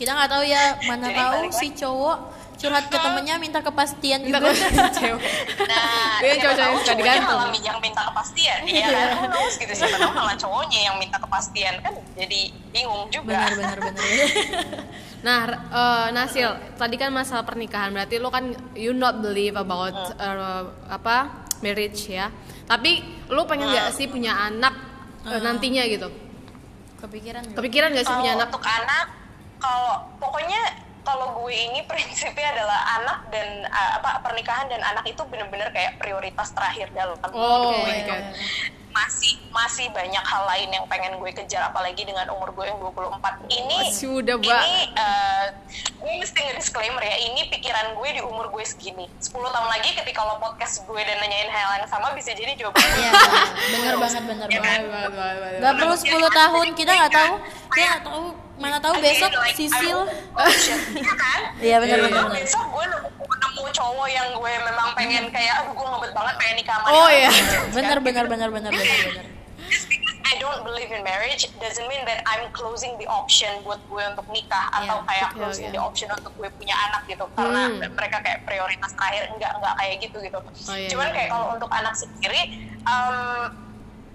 [0.00, 2.18] kita nggak tahu ya mana tahu si cowok
[2.60, 5.22] curhat ke temennya minta kepastian Minta juga kepastian cewek.
[5.70, 7.40] Nah, Dia cowok-cowok yang tahu suka cowoknya digantung.
[7.40, 9.08] malah yang minta kepastian, iya kan?
[9.16, 13.26] Who knows gitu siapa tahu malah cowoknya yang minta kepastian kan jadi bingung juga.
[13.48, 14.04] benar benar benar
[15.26, 16.48] Nah, eh, Nasil,
[16.80, 22.32] tadi kan masalah pernikahan berarti lo kan you not believe about eh, apa marriage ya.
[22.64, 24.72] Tapi lo pengen nggak sih punya anak
[25.28, 26.08] eh, nantinya gitu?
[27.00, 27.56] kepikiran?
[27.56, 28.48] Kepikiran nggak sih punya anak?
[28.52, 29.06] untuk anak,
[29.56, 30.60] kalau pokoknya
[31.02, 35.96] kalau gue ini prinsipnya adalah anak dan uh, apa pernikahan dan anak itu bener-bener kayak
[35.98, 37.96] prioritas terakhir dalam Oh hidup gue.
[38.06, 38.24] God.
[39.00, 43.48] Masih masih banyak hal lain yang pengen gue kejar apalagi dengan umur gue yang 24
[43.48, 43.76] ini.
[43.82, 44.36] Masih Mbak.
[44.36, 44.60] Ini
[44.94, 45.46] uh,
[45.96, 49.08] gue mesti nge-disclaimer ya, ini pikiran gue di umur gue segini.
[49.16, 52.78] 10 tahun lagi ketika lo podcast gue dan nanyain hal yang sama bisa jadi jawaban.
[52.82, 53.10] Iya,
[53.72, 54.80] benar banget benar Ya kan?
[54.84, 55.10] banget.
[55.10, 55.32] Wah.
[55.58, 57.32] Gak perlu 10 tahun, kita nggak tahu.
[57.70, 58.22] Kita nggak tahu
[58.60, 59.96] mana tahu besok like, Sisil.
[59.96, 60.44] Oh.
[60.92, 61.40] Iya kan?
[61.58, 62.22] Iya benar benar.
[62.28, 63.08] Besok gue nemu,
[63.70, 67.16] cowok yang gue memang pengen kayak aduh gue ngebet banget pengen nikah sama Oh, dia.
[67.24, 67.30] iya.
[67.72, 68.72] Benar benar benar benar
[69.04, 69.26] benar
[70.30, 74.26] I don't believe in marriage doesn't mean that I'm closing the option buat gue untuk
[74.30, 75.74] nikah atau Iya, kayak closing oke.
[75.74, 77.82] the option untuk gue punya anak gitu karena Hmm.
[77.98, 80.38] mereka kayak prioritas terakhir enggak enggak kayak gitu gitu.
[80.38, 81.34] Oh, iya, Cuman iya, kayak iya.
[81.34, 82.40] kalau untuk anak sendiri
[82.86, 83.42] um,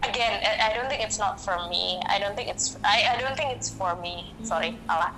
[0.08, 1.98] again I, don't think it's not for me.
[2.06, 4.34] I don't think it's I, I don't think it's for me.
[4.42, 5.12] Sorry, salah.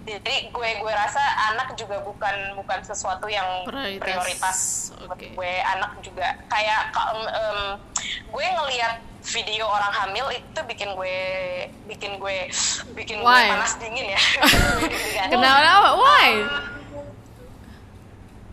[0.00, 1.20] Jadi gue gue rasa
[1.52, 4.00] anak juga bukan bukan sesuatu yang Prioritas.
[4.02, 4.58] prioritas,
[5.06, 5.30] Oke.
[5.30, 7.58] gue anak juga kayak ka- em, em,
[8.26, 11.16] gue ngelihat video orang hamil itu bikin gue
[11.86, 12.48] bikin gue
[12.96, 13.44] bikin Why?
[13.46, 14.20] gue panas dingin ya.
[15.30, 15.92] Kenapa?
[15.94, 16.28] Why?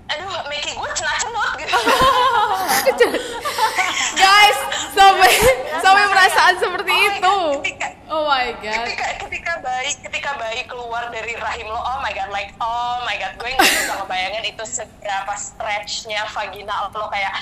[0.07, 1.77] Aduh, Meki gue cenat-cenut gitu.
[4.17, 4.57] Guys,
[4.91, 5.31] sampai
[5.77, 7.19] sampai perasaan seperti Oh itu.
[7.19, 8.87] God, ketika- Oh my god.
[8.87, 13.11] ketika ketika bayi ketika bayi keluar dari rahim lo oh my god like oh my
[13.13, 17.35] god gue nggak bisa ngebayangin itu seberapa stretchnya vagina lo kayak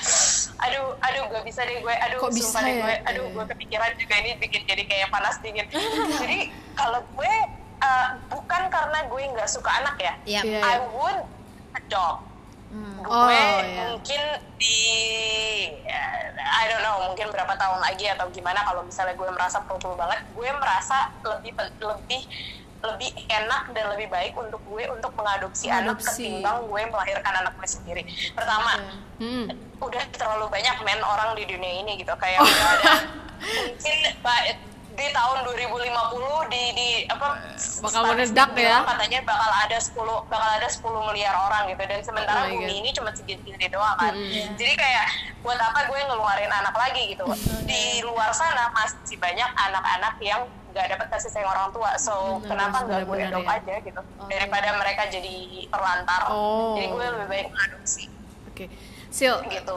[0.58, 2.82] aduh aduh gak bisa deh gue aduh Kok bisa sumpah deh ya?
[2.82, 5.70] gue aduh gue kepikiran juga ini bikin jadi kayak panas dingin
[6.18, 7.32] jadi kalau gue
[7.78, 10.40] uh, bukan karena gue nggak suka anak ya Iya.
[10.42, 10.60] Iya.
[10.60, 11.22] I would
[11.76, 12.26] adopt
[12.66, 12.98] Hmm.
[12.98, 13.84] gue Oh, iya.
[13.88, 14.22] mungkin
[14.56, 14.78] di
[15.82, 19.94] eh, I don't know mungkin berapa tahun lagi atau gimana kalau misalnya gue merasa perlu
[19.94, 22.22] banget gue merasa lebih lebih
[22.78, 26.22] lebih enak dan lebih baik untuk gue untuk mengadopsi anak Mengadopsi.
[26.28, 28.72] ketimbang gue melahirkan anak gue sendiri pertama
[29.16, 29.48] Hmm.
[29.78, 32.92] udah terlalu banyak men orang di dunia ini gitu kayak udah ada
[33.64, 33.96] mungkin
[34.96, 35.76] di tahun 2050
[36.48, 38.78] di di apa Bakal statistik meledak ya.
[38.82, 39.92] katanya bakal ada 10
[40.26, 42.80] bakal ada 10 miliar orang gitu dan Oh sementara my bumi God.
[42.80, 44.12] ini cuma segini-segini doang kan.
[44.12, 44.56] Mm-mm.
[44.56, 45.06] Jadi kayak
[45.40, 47.24] buat apa gue ngeluarin anak lagi gitu.
[47.62, 50.40] Di luar sana masih banyak anak-anak yang
[50.72, 51.92] nggak dapat kasih sayang orang tua.
[51.96, 53.54] So Benar, kenapa nggak gue adopt ya.
[53.54, 54.00] aja gitu.
[54.26, 56.20] Daripada mereka jadi terlantar.
[56.28, 56.72] Oh.
[56.74, 58.04] Jadi gue lebih baik mengadopsi
[58.48, 58.64] Oke.
[59.12, 59.76] Sil, gitu.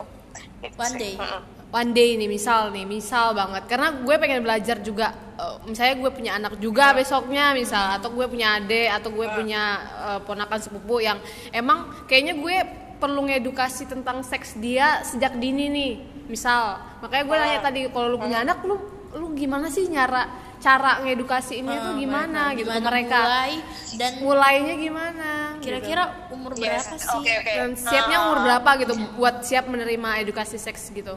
[0.59, 1.15] Gitu One day.
[1.15, 1.58] Mm-mm.
[1.71, 3.63] One day nih misal nih misal banget.
[3.65, 8.25] Karena gue pengen belajar juga eh, misalnya gue punya anak juga besoknya misal atau gue
[8.25, 9.61] punya adik atau gue punya
[10.07, 12.55] eh, ponakan sepupu yang emang kayaknya gue
[12.97, 15.91] perlu ngedukasi tentang seks dia sejak dini nih
[16.25, 16.75] misal.
[16.99, 18.75] Makanya gue nanya tadi kalau lu punya anak lu
[19.09, 20.29] lu gimana sih nyara
[20.59, 23.19] cara ngedukasi ini tuh Eh, gimana gitu ke gimana mereka?
[23.23, 23.51] mulai
[23.95, 25.29] dan mulainya gimana?
[25.57, 27.17] kira-kira umur Yes, berapa sih?
[27.17, 27.53] Oke oke.
[27.57, 31.15] dan siapnya umur berapa gitu buat siap menerima edukasi seks gitu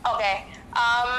[0.00, 0.32] Oke,
[0.72, 1.10] um,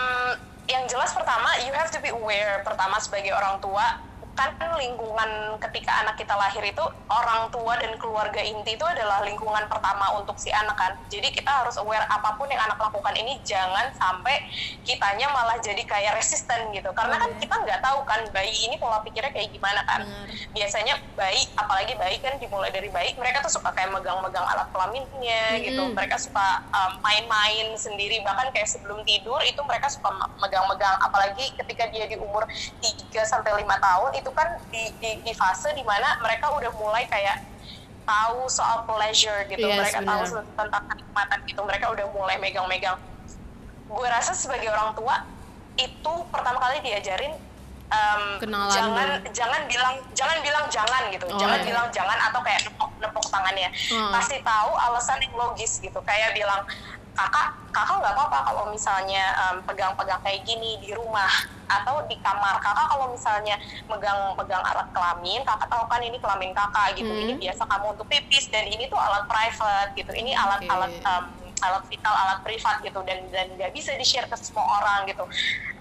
[0.65, 3.85] yang jelas pertama you have to be aware pertama sebagai orang tua
[4.31, 9.67] kan lingkungan ketika anak kita lahir itu orang tua dan keluarga inti itu adalah lingkungan
[9.67, 10.95] pertama untuk si anak kan.
[11.11, 14.41] Jadi kita harus aware apa pun yang anak lakukan ini jangan sampai
[14.87, 16.89] kitanya malah jadi kayak resisten gitu.
[16.95, 20.01] Karena kan kita nggak tahu kan bayi ini pola pikirnya kayak gimana kan.
[20.55, 25.59] Biasanya bayi apalagi bayi kan dimulai dari bayi mereka tuh suka kayak megang-megang alat kelaminnya
[25.61, 25.83] gitu.
[25.91, 30.97] Mereka suka um, main-main sendiri bahkan kayak sebelum tidur itu mereka suka me- megang-megang.
[31.03, 32.47] Apalagi ketika dia di umur
[32.79, 37.09] 3 sampai 5 tahun itu kan di, di, di fase di mana mereka udah mulai
[37.09, 37.41] kayak
[38.05, 39.65] tahu soal pleasure gitu.
[39.65, 40.23] Yes, mereka tahu
[40.57, 41.61] tentang kenikmatan gitu.
[41.65, 42.97] Mereka udah mulai megang-megang.
[43.89, 45.25] Gue rasa sebagai orang tua
[45.75, 47.33] itu pertama kali diajarin
[47.91, 49.31] um, Kenalan jangan dulu.
[49.33, 51.25] jangan bilang jangan bilang jangan gitu.
[51.27, 51.67] Oh, jangan iya.
[51.67, 53.69] bilang jangan atau kayak nepok nepok tangannya.
[53.91, 54.11] Hmm.
[54.11, 55.99] pasti tahu alasan yang logis gitu.
[56.03, 56.61] Kayak bilang
[57.11, 59.23] kakak kakak nggak apa-apa kalau misalnya
[59.63, 61.31] pegang-pegang kayak gini di rumah
[61.71, 63.55] atau di kamar kakak kalau misalnya
[63.87, 67.23] megang-megang alat kelamin kakak tahu kan ini kelamin kakak gitu Hmm.
[67.23, 71.07] ini biasa kamu untuk pipis dan ini tuh alat private gitu ini alat-alat Oke.
[71.07, 71.23] em,
[71.61, 75.23] alat vital alat privat gitu dan dan nggak bisa di share ke semua orang gitu.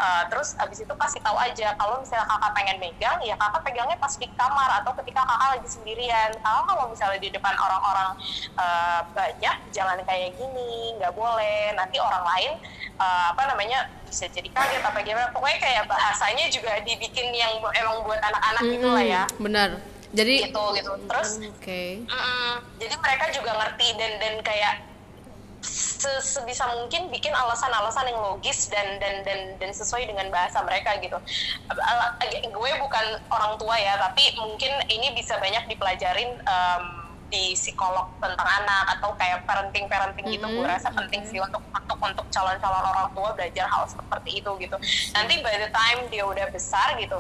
[0.01, 3.97] Uh, terus abis itu kasih tahu aja kalau misalnya kakak pengen megang ya kakak pegangnya
[4.01, 6.31] pas di kamar atau ketika kakak lagi sendirian.
[6.41, 8.11] Kakak kalau misalnya di depan orang-orang
[8.57, 11.73] uh, banyak jangan kayak gini nggak boleh.
[11.77, 12.53] Nanti orang lain
[12.97, 15.29] uh, apa namanya bisa jadi kaget apa gimana.
[15.33, 19.23] Pokoknya kayak bahasanya juga dibikin yang emang buat anak-anak gitu lah ya.
[19.29, 19.71] Mm-mm, benar.
[20.11, 20.93] Jadi gitu gitu.
[21.07, 21.83] Terus oke.
[22.09, 22.53] Mm-mm.
[22.83, 24.90] jadi mereka juga ngerti dan dan kayak
[26.21, 31.19] sebisa mungkin bikin alasan-alasan yang logis dan dan dan dan sesuai dengan bahasa mereka gitu.
[32.51, 36.85] Gue bukan orang tua ya, tapi mungkin ini bisa banyak dipelajarin em,
[37.31, 40.47] di psikolog tentang anak atau kayak parenting parenting gitu.
[40.51, 44.51] Gue Mhm, rasa penting sih untuk untuk untuk calon-calon orang tua belajar hal seperti itu
[44.59, 44.77] gitu.
[45.15, 47.17] Nanti by the time dia udah besar gitu,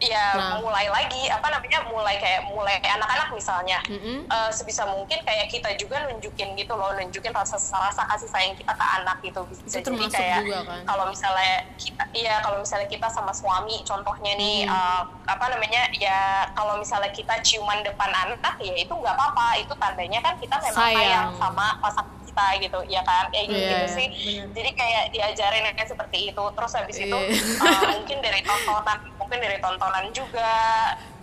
[0.00, 0.58] ya Nah.
[0.58, 4.22] mulai lagi apa namanya mulai kayak mulai kayak anak-anak misalnya Mm-mm.
[4.24, 8.70] Eh, sebisa mungkin kayak kita juga nunjukin gitu loh nunjukin rasa rasa kasih sayang kita
[8.70, 10.80] ke anak gitu bisa Itu jadi kayak juga kan?
[10.84, 14.70] kalau misalnya kita iya kalau misalnya kita sama suami contohnya nih Hmm.
[14.70, 16.18] eh, apa namanya ya
[16.52, 20.78] kalau misalnya kita ciuman depan anak ya itu nggak apa-apa itu tandanya kan kita memang
[20.84, 21.28] sayang, Sayang.
[21.36, 23.26] sama pasangan kita gitu ya kan?
[23.34, 24.06] Kayak gitu, Iya, sih.
[24.54, 26.44] jadi kayak diajarin kayak seperti itu.
[26.54, 27.66] Terus habis itu Iya.
[27.66, 30.50] eh, mungkin dari tontonan mungkin dari tontonan juga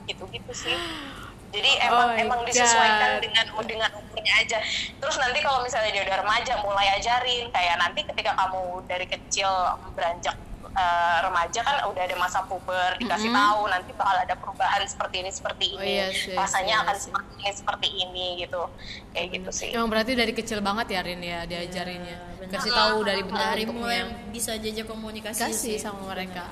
[0.06, 0.76] gitu-gitu sih.
[1.56, 3.24] Jadi emang Oh emang disesuaikan God.
[3.24, 4.60] dengan dengan umurnya aja.
[5.00, 7.48] Terus nanti kalau misalnya dia udah remaja mulai ajarin.
[7.48, 9.48] Kayak nanti ketika kamu dari kecil
[9.96, 10.36] beranjak
[10.76, 13.40] eh, remaja kan udah ada masa puber dikasih Mm-mm.
[13.40, 16.96] tahu nanti bakal ada perubahan seperti ini seperti Oh, ini yes, yes, rasanya yes, akan
[16.96, 17.04] yes.
[17.08, 18.62] seperti ini seperti ini gitu
[19.16, 22.18] kayak gitu sih emang berarti dari kecil banget ya Rin ya diajarinnya
[22.52, 25.78] kasih tahu dari bentuk dari mulai bentuknya bisa jajak komunikasi kasih sih.
[25.82, 26.46] sama mereka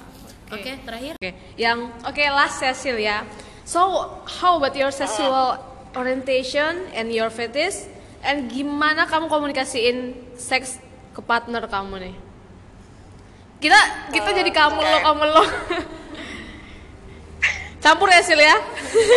[0.53, 1.13] Oke, terakhir.
[1.17, 3.25] Oke, yang oke last Cecil ya.
[3.65, 5.57] So how about your sexual
[5.97, 7.89] orientation and your fetish?
[8.21, 10.77] And gimana kamu komunikasiin seks
[11.11, 12.15] ke partner kamu nih?
[13.63, 13.79] Kita
[14.11, 15.43] kita jadi kamu lo kamu lo.
[17.79, 18.55] Campur ya Sil ya?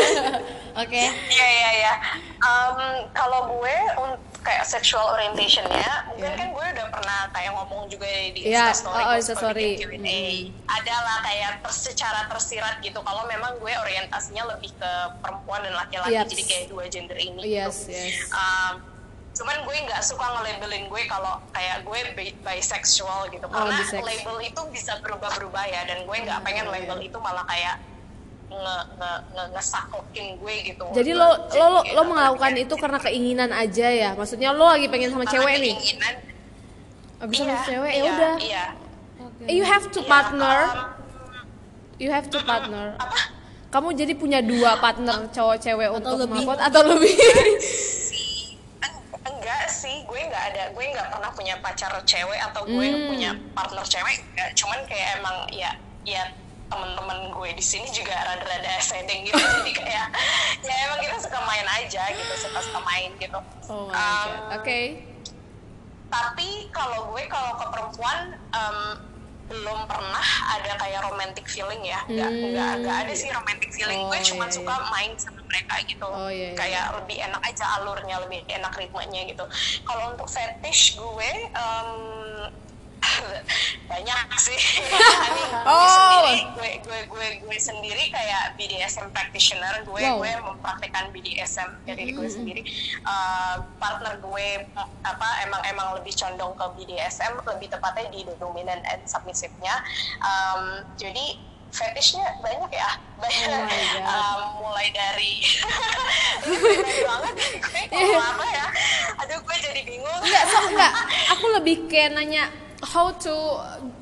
[0.82, 1.02] Oke.
[1.08, 1.94] Iya iya iya.
[2.36, 2.78] Em,
[3.10, 3.74] kalau gue
[4.42, 9.06] kayak sexual orientationnya, mungkin kan gue udah pernah kayak ngomong juga di Iya, Instastory, oh,
[9.08, 9.70] gue Instastory.
[9.80, 10.22] Q&A.
[10.68, 13.02] Adalah kayak ter- secara tersirat gitu.
[13.02, 16.28] Kalau memang gue orientasinya lebih ke perempuan dan laki-laki, Yes.
[16.30, 17.40] jadi kayak dua gender ini.
[17.42, 17.98] Yes, gitu.
[17.98, 18.30] yes.
[18.30, 18.74] Em,
[19.36, 24.00] cuman gue nggak suka nge-labelin gue kalau kayak gue bi- bisexual gitu karena Oh, bisex.
[24.00, 27.76] label itu bisa berubah-berubah ya dan gue nggak pengen label itu malah kayak
[28.46, 28.56] nge
[28.96, 33.86] nge nge ngesaklokin gue gitu Jadi lo lo lo, lo melakukan itu karena keinginan aja
[33.86, 34.10] ya?
[34.14, 35.74] Maksudnya lo lagi pengen sama karena cewek nih?
[35.74, 36.14] keinginan,
[37.18, 38.34] Abis iya, sama cewek ya iya, udah.
[38.40, 38.64] iya
[39.42, 40.58] Eh, You have to Iya, partner.
[40.64, 40.78] um,
[41.96, 42.96] You have to partner.
[42.96, 43.18] apa
[43.66, 46.40] Kamu jadi punya dua partner cowok cewek untuk lebih.
[46.40, 47.12] melakukan atau lebih?
[50.06, 53.06] Gue nggak ada gue nggak pernah punya pacar cewek atau gue Hmm.
[53.06, 54.50] punya partner cewek enggak.
[54.54, 55.70] cuman kayak emang ya
[56.02, 56.22] ya
[56.66, 60.06] temen-temen gue di sini juga rada-rada setting gitu jadi kayak
[60.60, 64.30] ya emang kita suka main aja gitu suka suka main gitu Oh Um.
[64.52, 64.80] Oke.
[66.06, 68.78] tapi kalau gue kalau ke perempuan em,
[69.46, 72.46] belum pernah ada kayak romantic feeling ya nggak Hmm.
[72.48, 76.06] nggak nggak ada sih romantic feeling Oh, gue cuma iya, suka main sama mereka gitu
[76.06, 76.56] Oh, iya, iya.
[76.56, 79.44] kayak lebih enak aja alurnya lebih enak ritmenya gitu
[79.82, 81.90] kalau untuk fetish gue em,
[83.86, 85.86] banyak sih I mean, gue Oh.
[85.88, 90.18] sendiri gue, gue gue gue sendiri kayak BDSM practitioner gue Wow.
[90.18, 92.62] gue mempraktikkan BDSM dari gue sendiri
[93.06, 94.48] Uh, partner gue
[95.00, 99.74] apa emang emang lebih condong ke BDSM lebih tepatnya di dominant and submissive-nya
[100.18, 100.62] Um,
[100.96, 101.38] jadi
[101.76, 103.48] fetishnya banyak ya banyak
[103.96, 104.00] Oh.
[104.02, 105.44] Um, mulai dari
[107.06, 107.34] banget
[107.86, 108.66] gue apa ya
[109.16, 110.92] aduh gue jadi bingung Enggak, so enggak.
[111.32, 112.48] Aku lebih kayak nanya
[112.82, 113.32] how to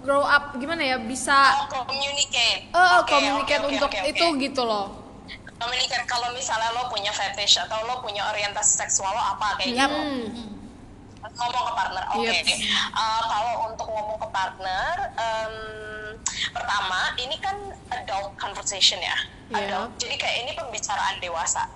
[0.00, 1.34] grow up gimana ya bisa
[1.64, 4.10] Oh, communicate eh Oke, communicate oke, oke, untuk oke, oke.
[4.10, 4.86] itu gitu loh.
[5.54, 9.94] communicate kalau misalnya lo punya fetish atau lo punya orientasi seksual lo apa kayak gitu
[9.94, 10.26] Hmm.
[11.34, 12.46] Ngomong ke partner oke Yep.
[12.90, 15.54] Uh, kalau untuk ngomong ke partner em,
[16.50, 17.56] pertama ini kan
[17.92, 19.16] adult conversation ya
[19.46, 19.56] Iya.
[19.60, 21.66] adult jadi kayak ini pembicaraan dewasa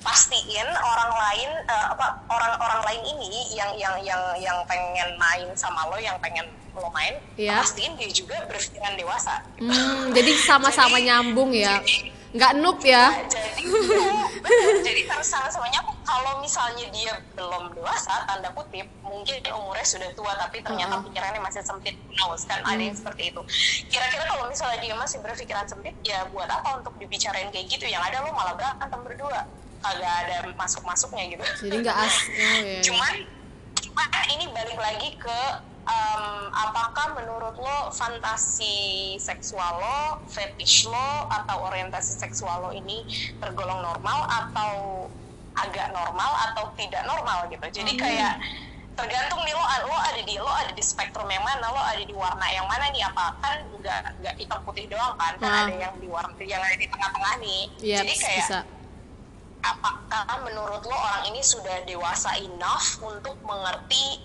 [0.00, 5.86] pastiin orang lain eh, apa orang-orang lain ini yang yang yang yang pengen main sama
[5.86, 7.56] lo yang pengen lo main Iya.
[7.56, 11.78] pastiin dia juga berpikiran dewasa Hmm, jadi sama-sama nyambung ya.
[11.78, 13.14] jadi- Nggak noob ya.
[13.30, 14.82] jadi bener.
[14.82, 20.34] jadi harus sama-sama nyambung kalau misalnya dia belum dewasa tanda kutip mungkin umurnya sudah tua
[20.36, 21.06] tapi ternyata Uh-uh.
[21.08, 23.40] pikirannya masih sempit knows kan ada yang seperti itu
[23.88, 28.02] kira-kira kalau misalnya dia masih berpikiran sempit ya buat apa untuk dibicarain kayak gitu yang
[28.02, 29.46] ada lo malah berantem berdua
[29.84, 32.16] kagak ada masuk-masuknya gitu Jadi nggak as.
[32.28, 32.80] Oh ya.
[32.84, 33.14] cuman
[33.78, 35.38] cuman ini balik lagi ke
[35.84, 38.74] em, apakah menurut lo fantasi
[39.16, 43.04] seksual lo, fetish lo atau orientasi seksual lo ini
[43.36, 44.72] tergolong normal atau
[45.54, 47.62] agak normal atau tidak normal gitu.
[47.70, 48.40] Jadi kayak
[48.94, 52.14] tergantung nih lo lo ada di lo ada di spektrum yang mana lo ada di
[52.14, 55.62] warna yang mana nih apa kan nggak nggak hitam putih doang kan kan Ah.
[55.66, 58.58] ada yang di warna yang ada di tengah-tengah nih Iya, jadi kayak bisa.
[59.60, 64.22] apakah menurut lo orang ini sudah dewasa enough untuk mengerti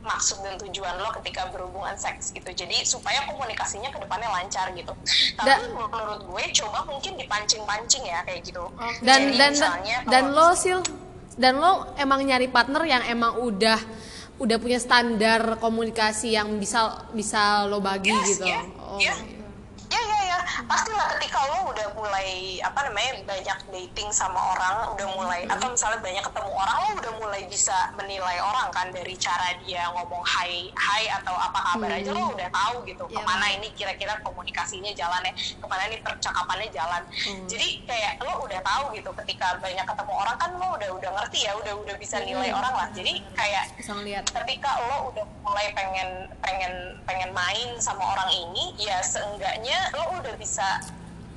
[0.00, 4.92] maksud dan tujuan lo ketika berhubungan seks gitu jadi supaya komunikasinya ke depannya lancar gitu
[5.36, 8.64] tapi Da- menurut gue coba mungkin dipancing-pancing ya kayak gitu
[9.04, 10.80] Dan Jadi dan misalnya dan lo sil
[11.36, 13.78] dan lo emang nyari partner yang emang udah
[14.40, 18.48] udah punya standar komunikasi yang bisa bisa lo bagi Yes, gitu.
[18.48, 18.96] yeah, oh.
[18.96, 19.16] yeah.
[20.66, 26.00] Pastilah ketika lo udah mulai apa namanya banyak dating sama orang udah mulai atau misalnya
[26.00, 30.72] banyak ketemu orang lo udah mulai bisa menilai orang kan dari cara dia ngomong hai
[30.74, 34.92] hai atau apa kabar aja lo udah tahu gitu Iya, ke mana ini kira-kira komunikasinya
[34.94, 37.02] jalan ya ke mana ini percakapannya jalan.
[37.46, 41.46] Jadi kayak lo udah tahu gitu ketika banyak ketemu orang kan lo udah udah ngerti
[41.46, 42.88] ya udah udah bisa nilai orang lah.
[42.94, 43.94] Jadi kayak Bisa
[44.42, 46.72] ketika lo udah mulai pengen pengen
[47.06, 50.49] pengen main sama orang ini ya seenggaknya lo udah bisa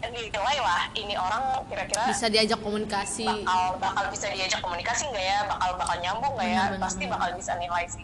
[0.04, 3.23] nilai lah ini orang kira-kira Bisa diajak komunikasi.
[3.23, 5.39] bakal bakal bisa diajak komunikasi nggak ya?
[5.47, 6.63] Bakal bakal nyambung nggak ya?
[6.76, 8.04] Benar, pasti bakal bisa nilai sih.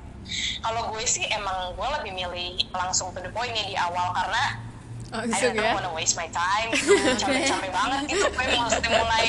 [0.62, 4.62] Kalau gue sih emang gue lebih milih langsung to the point nih di awal karena
[5.10, 5.74] Oh, I gitu don't ya.
[5.74, 9.26] wanna waste my time gitu capek-capek banget gitu gue mesti mulai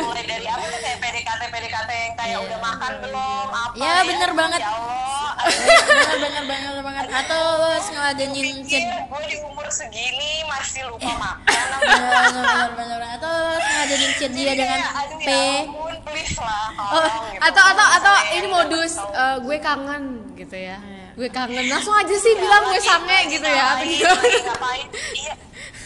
[0.00, 2.38] mulai dari apa tuh kayak PDKT PDKT yang kayak Iya.
[2.40, 4.60] udah makan belum apa Ya, bener banget.
[4.60, 9.66] ya Allah bener bener bener banget atau lo harus ngeladenin pikir chat gue di umur
[9.68, 13.10] segini masih lupa makan apa bener bener bener bener.
[13.14, 17.04] atau lo harus ngeladenin chat dia dengan Kayak, aduh P ya ampun please lah Oh,
[17.28, 17.40] gitu.
[17.42, 20.02] atau atau atau ini nggak modus eh, gue kangen
[20.34, 20.78] gitu ya.
[21.10, 21.18] Iya.
[21.18, 21.64] Gue kangen.
[21.66, 23.82] Langsung aja sih bilang gue sange gitu ya.
[23.82, 24.86] ngapain, lagi ngapain
[25.18, 25.34] iya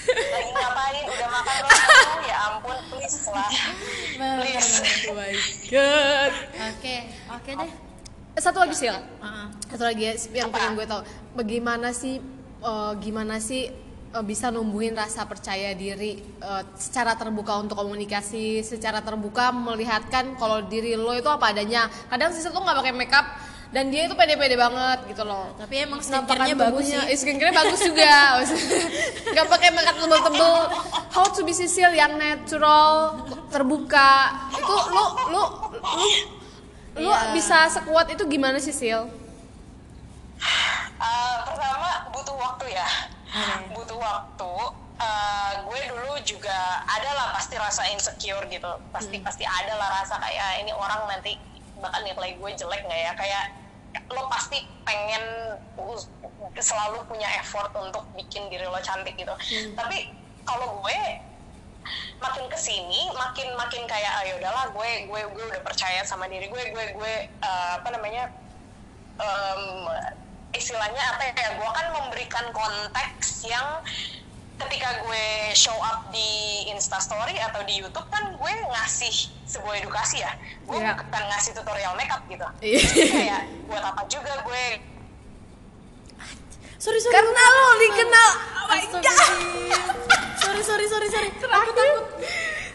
[0.04, 3.50] lagi ngapain udah makan belum ya ampun please lah
[4.20, 4.68] please.
[5.08, 5.32] Oh my
[5.72, 6.32] god.
[6.60, 6.96] oke
[7.40, 7.72] oke deh
[8.34, 8.90] Satu lagi sih.
[9.70, 10.58] Satu lagi ya, yang Apa?
[10.58, 11.00] pengen gue tahu.
[11.38, 12.18] Bagaimana sih
[12.60, 13.70] eh, gimana sih
[14.10, 20.66] eh, bisa numbuhin rasa percaya diri eh, secara terbuka untuk komunikasi, secara terbuka melihatkan kalau
[20.66, 21.86] diri lo itu apa adanya.
[22.10, 23.26] Kadang sih tuh nggak pakai makeup
[23.74, 25.50] dan dia itu pede-pede banget gitu loh.
[25.58, 28.38] tapi emang skincare-nya bagus sih Eh, skincare bagus juga.
[29.34, 30.54] Gak pakai makeup tebel-tebel.
[31.10, 33.18] How to be Sisil yang natural,
[33.50, 34.30] terbuka.
[34.54, 35.42] Itu lu lu
[35.74, 35.82] lu
[36.96, 37.34] lu Iya.
[37.34, 39.10] bisa sekuat itu gimana sih Sil?
[40.94, 42.86] Eh, pertama butuh waktu ya
[43.26, 43.74] Oke.
[43.74, 44.52] butuh waktu
[44.94, 46.54] Eh, gue dulu juga
[46.86, 51.34] ada lah pasti rasa insecure gitu pasti pasti ada lah rasa kayak ini orang nanti
[51.76, 53.44] bakal nilai gue jelek nggak ya kayak
[54.12, 55.24] lo pasti pengen
[56.60, 59.32] selalu punya effort untuk bikin diri lo cantik gitu.
[59.72, 60.12] Tapi
[60.44, 60.98] kalau gue
[62.20, 66.48] makin ke sini makin makin kayak ayo udahlah gue gue gue udah percaya sama diri
[66.48, 68.32] gue gue gue eh, apa namanya
[69.20, 69.62] em,
[70.56, 73.84] istilahnya apa ya gue kan memberikan konteks yang
[74.56, 76.30] ketika gue show up di
[76.68, 80.30] Instastory atau di YouTube kan gue ngasih sebuah edukasi ya
[80.62, 80.94] gue Iya.
[80.96, 82.80] bukan ngasih tutorial makeup gitu Iya.
[83.10, 84.64] Kayak buat apa juga gue
[86.76, 88.30] sorry sorry Karena lo dikenal.
[88.30, 89.82] Oh my Astagfirullah.
[90.44, 92.04] sorry sorry sorry sorry takut takut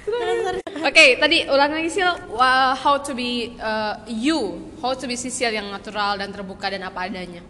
[0.10, 0.60] sorry, sorry.
[0.80, 4.40] Oke, tadi ulang lagi Sil, Wah, how to be uh, you,
[4.80, 7.44] how to be Sisil yang natural dan terbuka dan apa adanya.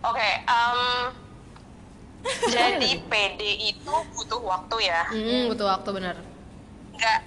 [0.00, 1.12] oke em,
[2.52, 3.40] jadi PD
[3.72, 5.02] itu butuh waktu ya.
[5.08, 6.16] Hmm, butuh waktu benar.
[6.90, 7.20] nggak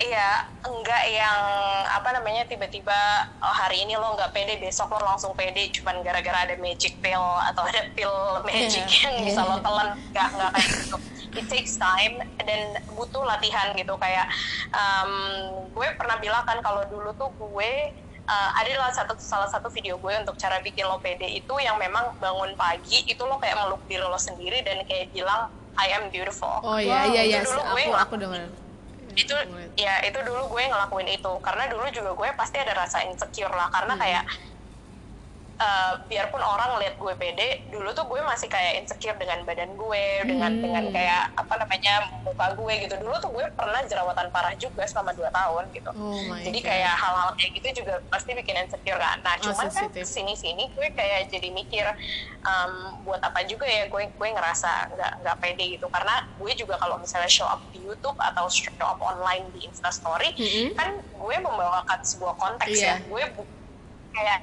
[0.00, 1.40] iya enggak yang
[1.84, 2.96] apa namanya tiba-tiba
[3.36, 7.20] oh, hari ini lo nggak pede besok lo langsung pede cuman gara-gara ada magic pill
[7.20, 8.08] atau ada pill
[8.48, 9.24] magic Iya, yang iya.
[9.28, 9.88] bisa lo telan.
[10.16, 10.96] Nggak nggak kayak gitu.
[11.30, 13.92] It takes time dan butuh latihan gitu.
[14.00, 14.32] Kayak
[14.72, 15.12] um,
[15.68, 17.92] gue pernah bilang kan kalau dulu tuh gue
[18.30, 21.74] uh, ada salah satu salah satu video gue untuk cara bikin lo pede itu yang
[21.76, 26.06] memang bangun pagi itu lo kayak meluk diri lo sendiri dan kayak bilang I am
[26.08, 28.42] beautiful Oh iya iya iya, itu dulu gue aku ngelakuin aku dengar.
[29.10, 29.34] itu
[29.74, 33.66] ya itu dulu gue ngelakuin itu karena dulu juga gue pasti ada rasa insecure lah
[33.68, 34.02] karena Hmm.
[34.02, 34.22] kayak
[35.60, 40.04] eh, biarpun orang lihat gue pede dulu tuh gue masih kayak insecure dengan badan gue
[40.24, 40.62] dengan Hmm.
[40.62, 41.94] dengan kayak apa namanya
[42.24, 46.32] muka gue gitu dulu tuh gue pernah jerawatan parah juga selama 2 tahun gitu Oh
[46.40, 46.66] jadi God.
[46.66, 50.04] kayak hal-hal kayak gitu juga pasti bikin insecure kan nah Oh, cuman kan sensitif.
[50.06, 51.84] sini-sini gue kayak jadi mikir
[52.40, 56.74] em, buat apa juga ya gue gue ngerasa nggak nggak pede gitu karena gue juga
[56.76, 60.72] kalau misalnya show up di YouTube atau show up online di Instastory Mm-mm.
[60.72, 62.96] kan gue membawakan sebuah konteks Iya.
[62.96, 63.22] ya gue
[64.10, 64.40] kayak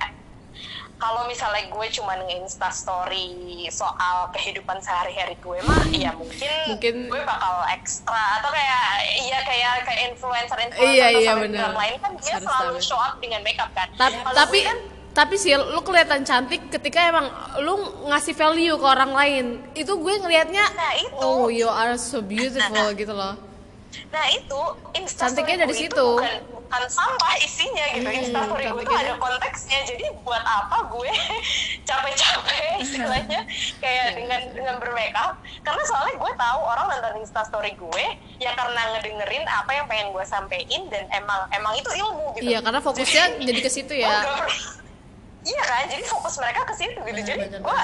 [0.97, 3.29] kalau misalnya gue cuma nge-insta story
[3.69, 8.81] soal kehidupan sehari-hari gue mah ya mungkin, Mungkin- gue bakal ekstra atau kayak
[9.19, 11.69] iya kayak kayak influencer influencer Iya, iya, selebgram bener.
[11.71, 14.77] lain kan dia Harus selalu show up dengan makeup kan Ta- Kalau tapi kan
[15.13, 17.25] tapi sih lu kelihatan cantik ketika emang
[17.59, 17.73] lu
[18.07, 19.45] ngasih value ke orang lain.
[19.73, 21.17] Itu gue ngelihatnya Nah, itu.
[21.17, 22.61] oh you are so beautiful
[22.95, 23.33] gitu loh.
[24.07, 24.59] Nah itu
[25.09, 25.89] Cantiknya dari situ.
[25.89, 30.91] itu bukan, bukan sampah isinya gitu Hmm, Instastory gue tuh ada konteksnya Jadi buat apa
[30.91, 31.11] gue
[31.87, 33.39] capek-capek istilahnya
[33.79, 34.13] Kayak Iya.
[34.13, 38.05] dengan dengan bermakeup Karena soalnya gue tahu orang nonton Instastory gue
[38.37, 42.59] Ya karena ngedengerin apa yang pengen gue sampein Dan emang emang itu ilmu gitu Iya,
[42.59, 44.11] karena fokusnya jadi ke situ ya.
[45.47, 47.07] Iya kan, jadi fokus mereka ke situ gitu.
[47.07, 47.81] Bener, Jadi gue.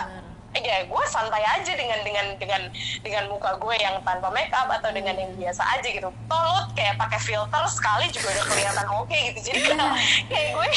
[0.62, 2.62] Ya gue santai aja dengan dengan dengan
[3.02, 6.10] dengan muka gue yang tanpa make up atau dengan yang biasa aja gitu.
[6.30, 9.40] Tolut kayak pakai filter sekali juga udah kelihatan oke gitu.
[9.50, 9.94] Jadi kayak,
[10.30, 10.68] kayak gue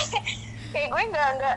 [0.72, 1.56] kayak gue nggak nggak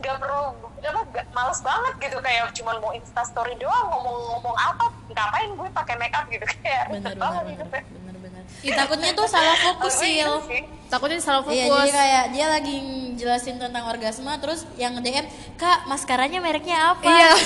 [0.00, 4.84] nggak perlu apa nggak males banget gitu kayak cuman mau insta story doang ngomong-ngomong apa
[5.10, 7.64] ngapain gue pakai make up gitu kayak bener banget bener gitu.
[7.66, 8.19] bener bener
[8.60, 10.62] Ih, takutnya tuh salah fokus Kalau gue gitu sih sih.
[10.90, 11.56] Takutnya salah fokus.
[11.56, 12.76] Iya jadi kayak dia lagi
[13.16, 15.24] jelasin tentang orgasme terus yang DM
[15.56, 17.08] kak maskaranya mereknya apa?
[17.08, 17.30] Iya.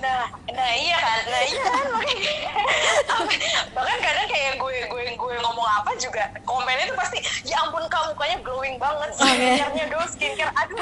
[0.00, 1.86] Nah, nah iya kan, nah iya kan
[3.76, 8.02] bahkan kadang kayak gue gue gue ngomong apa juga komennya tuh pasti ya ampun kak
[8.08, 10.80] mukanya glowing banget skincare-nya dong skincare aduh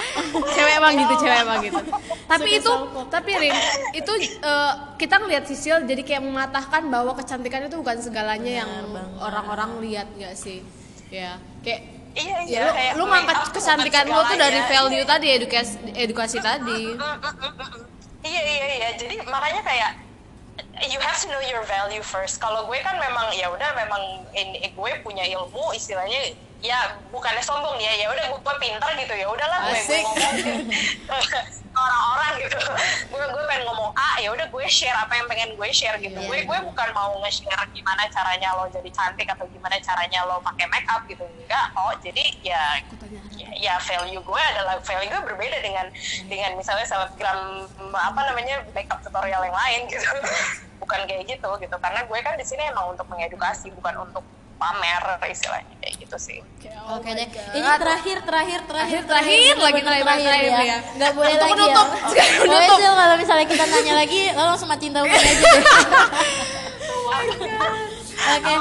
[0.54, 1.80] cewek emang gitu, cewek emang gitu.
[2.30, 2.72] Tapi Suka itu,
[3.08, 3.54] tapi Rin,
[3.96, 4.12] itu
[4.44, 9.22] eh, kita ngelihat Sisil jadi kayak mematahkan bahwa kecantikan itu bukan segalanya yang banget.
[9.22, 10.66] orang-orang lihat nggak sih?
[11.08, 11.86] Ya, kayak
[12.18, 15.74] iya iya ya, lu, kayak lu make ngangkat kecantikan lu tuh dari value tadi, edukasi
[15.94, 16.82] edukasi tadi.
[18.26, 19.90] iya iya iya jadi makanya kayak
[20.90, 24.02] you have to know your value first kalau gue kan memang ya udah memang
[24.34, 29.26] ini gue punya ilmu istilahnya ya bukannya sombong ya ya udah gue pintar gitu ya
[29.30, 30.02] udahlah gue Asik.
[30.02, 30.34] ngomong
[31.78, 32.58] orang-orang gitu.
[33.10, 36.18] Gue gue pengen ngomong A ya udah gue share apa yang pengen gue share gitu.
[36.18, 40.42] Iya, gue gue bukan mau nge-share gimana caranya lo jadi cantik atau gimana caranya lo
[40.42, 41.22] pakai make up gitu.
[41.22, 42.62] Enggak oh jadi ya
[43.38, 45.86] ya, ya value gue adalah value gue berbeda dengan
[46.26, 50.06] dengan misalnya selebgram apa namanya makeup tutorial yang lain gitu.
[50.82, 51.76] Bukan kayak gitu gitu.
[51.78, 54.24] Karena gue kan di sini emang untuk mengedukasi bukan untuk
[54.58, 56.40] pamer istilahnya kayak gitu sih
[56.88, 57.28] Oke deh.
[57.28, 60.78] Ini terakhir terakhir terakhir terakhir lagi, bener-bener terakhir, terakhir ya.
[60.96, 62.00] Nggak boleh Untuk lagi menutup, ya.
[62.08, 62.78] sekarang Boleh menutup.
[62.80, 65.36] Sil, kalau misalnya kita nanya lagi lo langsung matiin telepon aja.
[68.28, 68.54] Oke.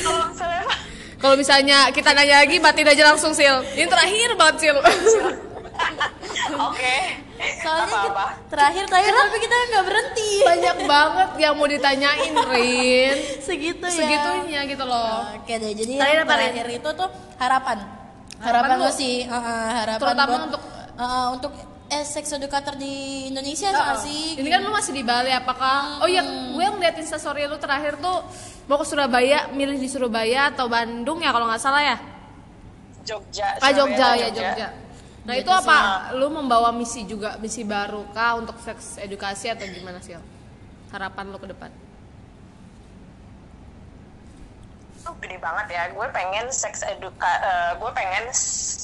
[0.00, 0.74] kalau misalnya apa?
[1.16, 3.56] Kalau misalnya kita nanya lagi, batin aja langsung Sil.
[3.76, 4.76] Ini terakhir banget Sil.
[6.56, 7.25] oke
[7.56, 10.30] Soalnya apa kita, apa terakhir terakhir tapi kita nggak berhenti.
[10.42, 13.16] Banyak banget yang mau ditanyain, Rin.
[13.46, 13.94] Segitu ya.
[13.94, 15.26] Segitunya gitu loh.
[15.34, 17.78] Oke deh, jadi Terakhir terakhir itu tuh harapan.
[18.36, 20.64] Harapan Harapan, lo sih, uh, uh, harapan Terutama buat, untuk-
[20.96, 21.52] uh, untuk
[21.86, 22.94] eh, sex educator di
[23.30, 24.34] Indonesia sama sih.
[24.34, 26.02] Ini kan lu masih di Bali apakah?
[26.02, 28.26] Oh iya, gue ngeliat instastory lu terakhir tuh
[28.66, 31.96] mau ke Surabaya, milih di Surabaya atau Bandung ya kalau nggak salah ya?
[33.06, 34.68] Jogja Ah Surabaya, Jogja ya Jogja.
[35.26, 35.76] Nah itu apa?
[36.14, 40.14] Lu membawa misi juga, misi baru kah untuk seks edukasi atau gimana sih?
[40.94, 41.70] Harapan lu ke depan?
[45.06, 48.26] itu gede banget ya gue pengen seks eduka eh, gue pengen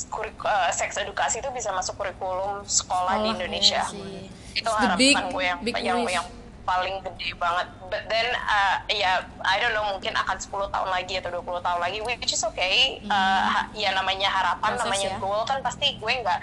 [0.06, 5.24] kurik- eh, seks edukasi itu bisa masuk kurikulum sekolah di Sekolah, Indonesia iya itu harapan
[5.34, 6.14] gue yang big yang, wish.
[6.14, 6.26] yang
[6.62, 11.18] paling gede banget but then uh, ya I don't know mungkin akan 10 tahun lagi
[11.18, 15.18] atau 20 tahun lagi which is okay Uh, ha- ya namanya harapan Proses namanya ya.
[15.18, 16.40] goal kan pasti gue nggak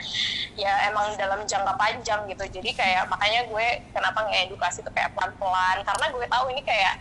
[0.55, 5.77] ya emang dalam jangka panjang gitu jadi kayak makanya gue kenapa ngedukasi tuh kayak pelan-pelan
[5.81, 6.93] karena gue tahu ini kayak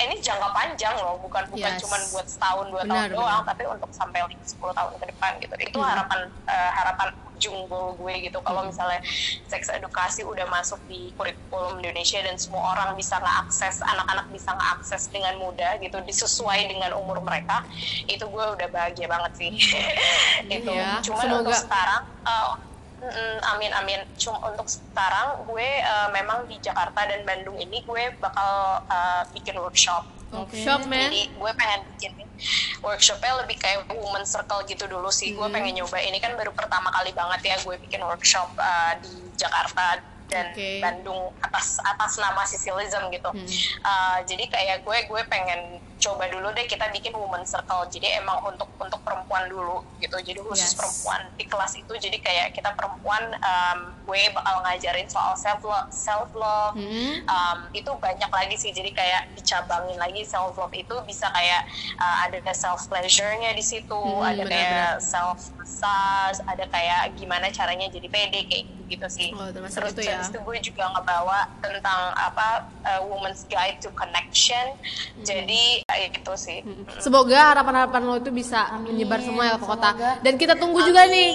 [0.00, 1.78] ini jangka panjang loh bukan bukan Yes.
[1.78, 3.48] cuma buat setahun dua Benar, tahun doang benar.
[3.52, 4.40] tapi untuk sampai 10
[4.72, 7.08] tahun ke depan gitu itu harapan eh, harapan
[7.40, 8.36] ujung goal gue gitu.
[8.44, 9.00] Kalau misalnya
[9.48, 15.08] seks edukasi udah masuk di kurikulum Indonesia dan semua orang bisa ngeakses anak-anak bisa ngeakses
[15.08, 17.64] dengan mudah gitu disesuai dengan umur mereka
[18.04, 19.50] itu gue udah bahagia banget sih.
[20.52, 21.40] Itu Iya, cuman semoga.
[21.48, 22.48] untuk sekarang eh,
[23.08, 24.00] mm, amin amin.
[24.20, 29.56] Cuma untuk sekarang gue eh, memang di Jakarta dan Bandung ini gue bakal eh, bikin
[29.56, 31.10] workshop Workshop man.
[31.10, 32.12] jadi gue pengen bikin
[32.80, 35.34] workshopnya lebih kayak woman circle gitu dulu sih.
[35.34, 39.10] Gue pengen nyoba ini kan baru pertama kali banget ya gue bikin workshop uh, di
[39.36, 40.00] Jakarta
[40.30, 40.78] dan Oke.
[40.78, 43.30] Bandung atas atas nama Sicilism gitu.
[43.82, 47.84] Uh, jadi kayak gue gue pengen coba dulu deh kita bikin woman circle.
[47.86, 50.16] Jadi emang untuk untuk perempuan dulu gitu.
[50.18, 50.74] Jadi khusus Yes.
[50.74, 51.92] perempuan di kelas itu.
[51.94, 57.22] Jadi kayak kita perempuan um, gue bakal ngajarin soal self love, self love Hmm.
[57.24, 61.62] um, itu banyak lagi sih jadi kayak dicabangin lagi self love itu bisa kayak
[61.96, 67.86] uh, ada self pleasure-nya di situ Hmm, ada kayak self massage ada kayak gimana caranya
[67.86, 70.18] jadi pede kayak gitu gitu sih Oh, terus itu ya.
[70.18, 72.48] itu gue juga ngebawa tentang apa
[72.82, 74.74] uh, woman's guide to connection
[75.10, 75.22] Hmm.
[75.22, 76.58] jadi kayak gitu sih
[77.02, 79.90] Semoga harapan-harapan lo itu bisa menyebar semua ya ke kota.
[80.20, 81.32] Dan kita tunggu juga nih.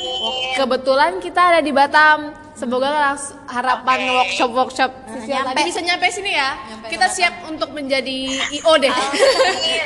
[0.56, 2.45] Kebetulan kita ada di Batam.
[2.56, 4.16] Semoga langsung harapan Oke.
[4.16, 5.51] workshop-workshop Sisil nyampe.
[5.51, 6.56] tadi bisa nyampe sini ya.
[6.56, 8.18] Nyampe kita siap untuk menjadi
[8.53, 8.88] IO deh.
[8.89, 9.84] amin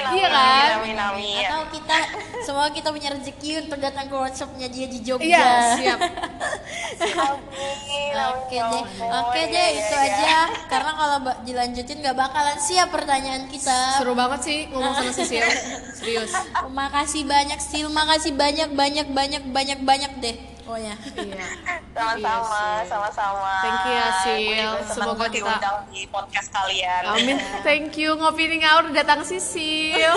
[0.00, 0.68] amin Iya kan?
[0.80, 1.96] amin amin Atau kita
[2.40, 5.28] semoga kita punya rezeki untuk datang ke workshopnya dia di Jogja.
[5.28, 5.98] Iya, siap.
[7.28, 9.08] amin Oke deh, ya ampun.
[9.12, 10.08] oke Iya, deh iya, itu iya.
[10.08, 10.38] aja.
[10.66, 13.76] Karena kalau ba- dilanjutin nggak bakalan siap pertanyaan kita.
[13.96, 15.44] Seru banget sih ngomong sama Sisil.
[16.00, 16.32] Serius.
[16.66, 20.36] Makasih banyak Sil, makasih banyak banyak banyak banyak banyak deh.
[20.64, 20.94] Oh ya.
[21.14, 21.46] Iya.
[21.90, 23.52] Sama-sama, Iya sama-sama.
[23.60, 24.38] Thank you ya, Sil.
[24.38, 27.02] Gue juga senang Semoga gue kita- diundang di podcast kalian.
[27.04, 27.36] Amin.
[27.66, 30.14] Thank you ngopi nih ngaur datang Sisil.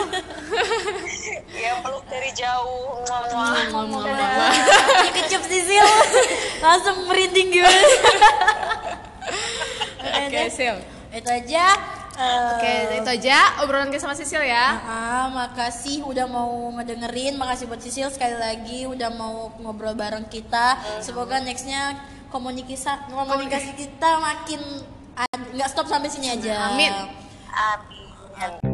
[1.64, 3.02] ya peluk dari jauh.
[3.04, 4.54] Muah, muah.
[5.04, 5.88] Dikecup Sisil.
[6.60, 7.82] Langsung merinding gimana?
[10.24, 10.78] Oke, Sil.
[11.10, 11.66] Itu aja.
[12.18, 14.80] Eh, Oke, itu aja obrolan kita sama Sisil ya.
[14.86, 20.78] Ah, makasih udah mau ngedengerin, makasih buat Sisil sekali lagi udah mau ngobrol bareng kita.
[21.02, 21.98] Semoga nextnya
[22.34, 24.62] komunikasi komunikasi kita makin
[25.54, 26.74] nggak stop sampai sini aja.
[26.74, 26.94] Amin.
[27.54, 28.73] Amin.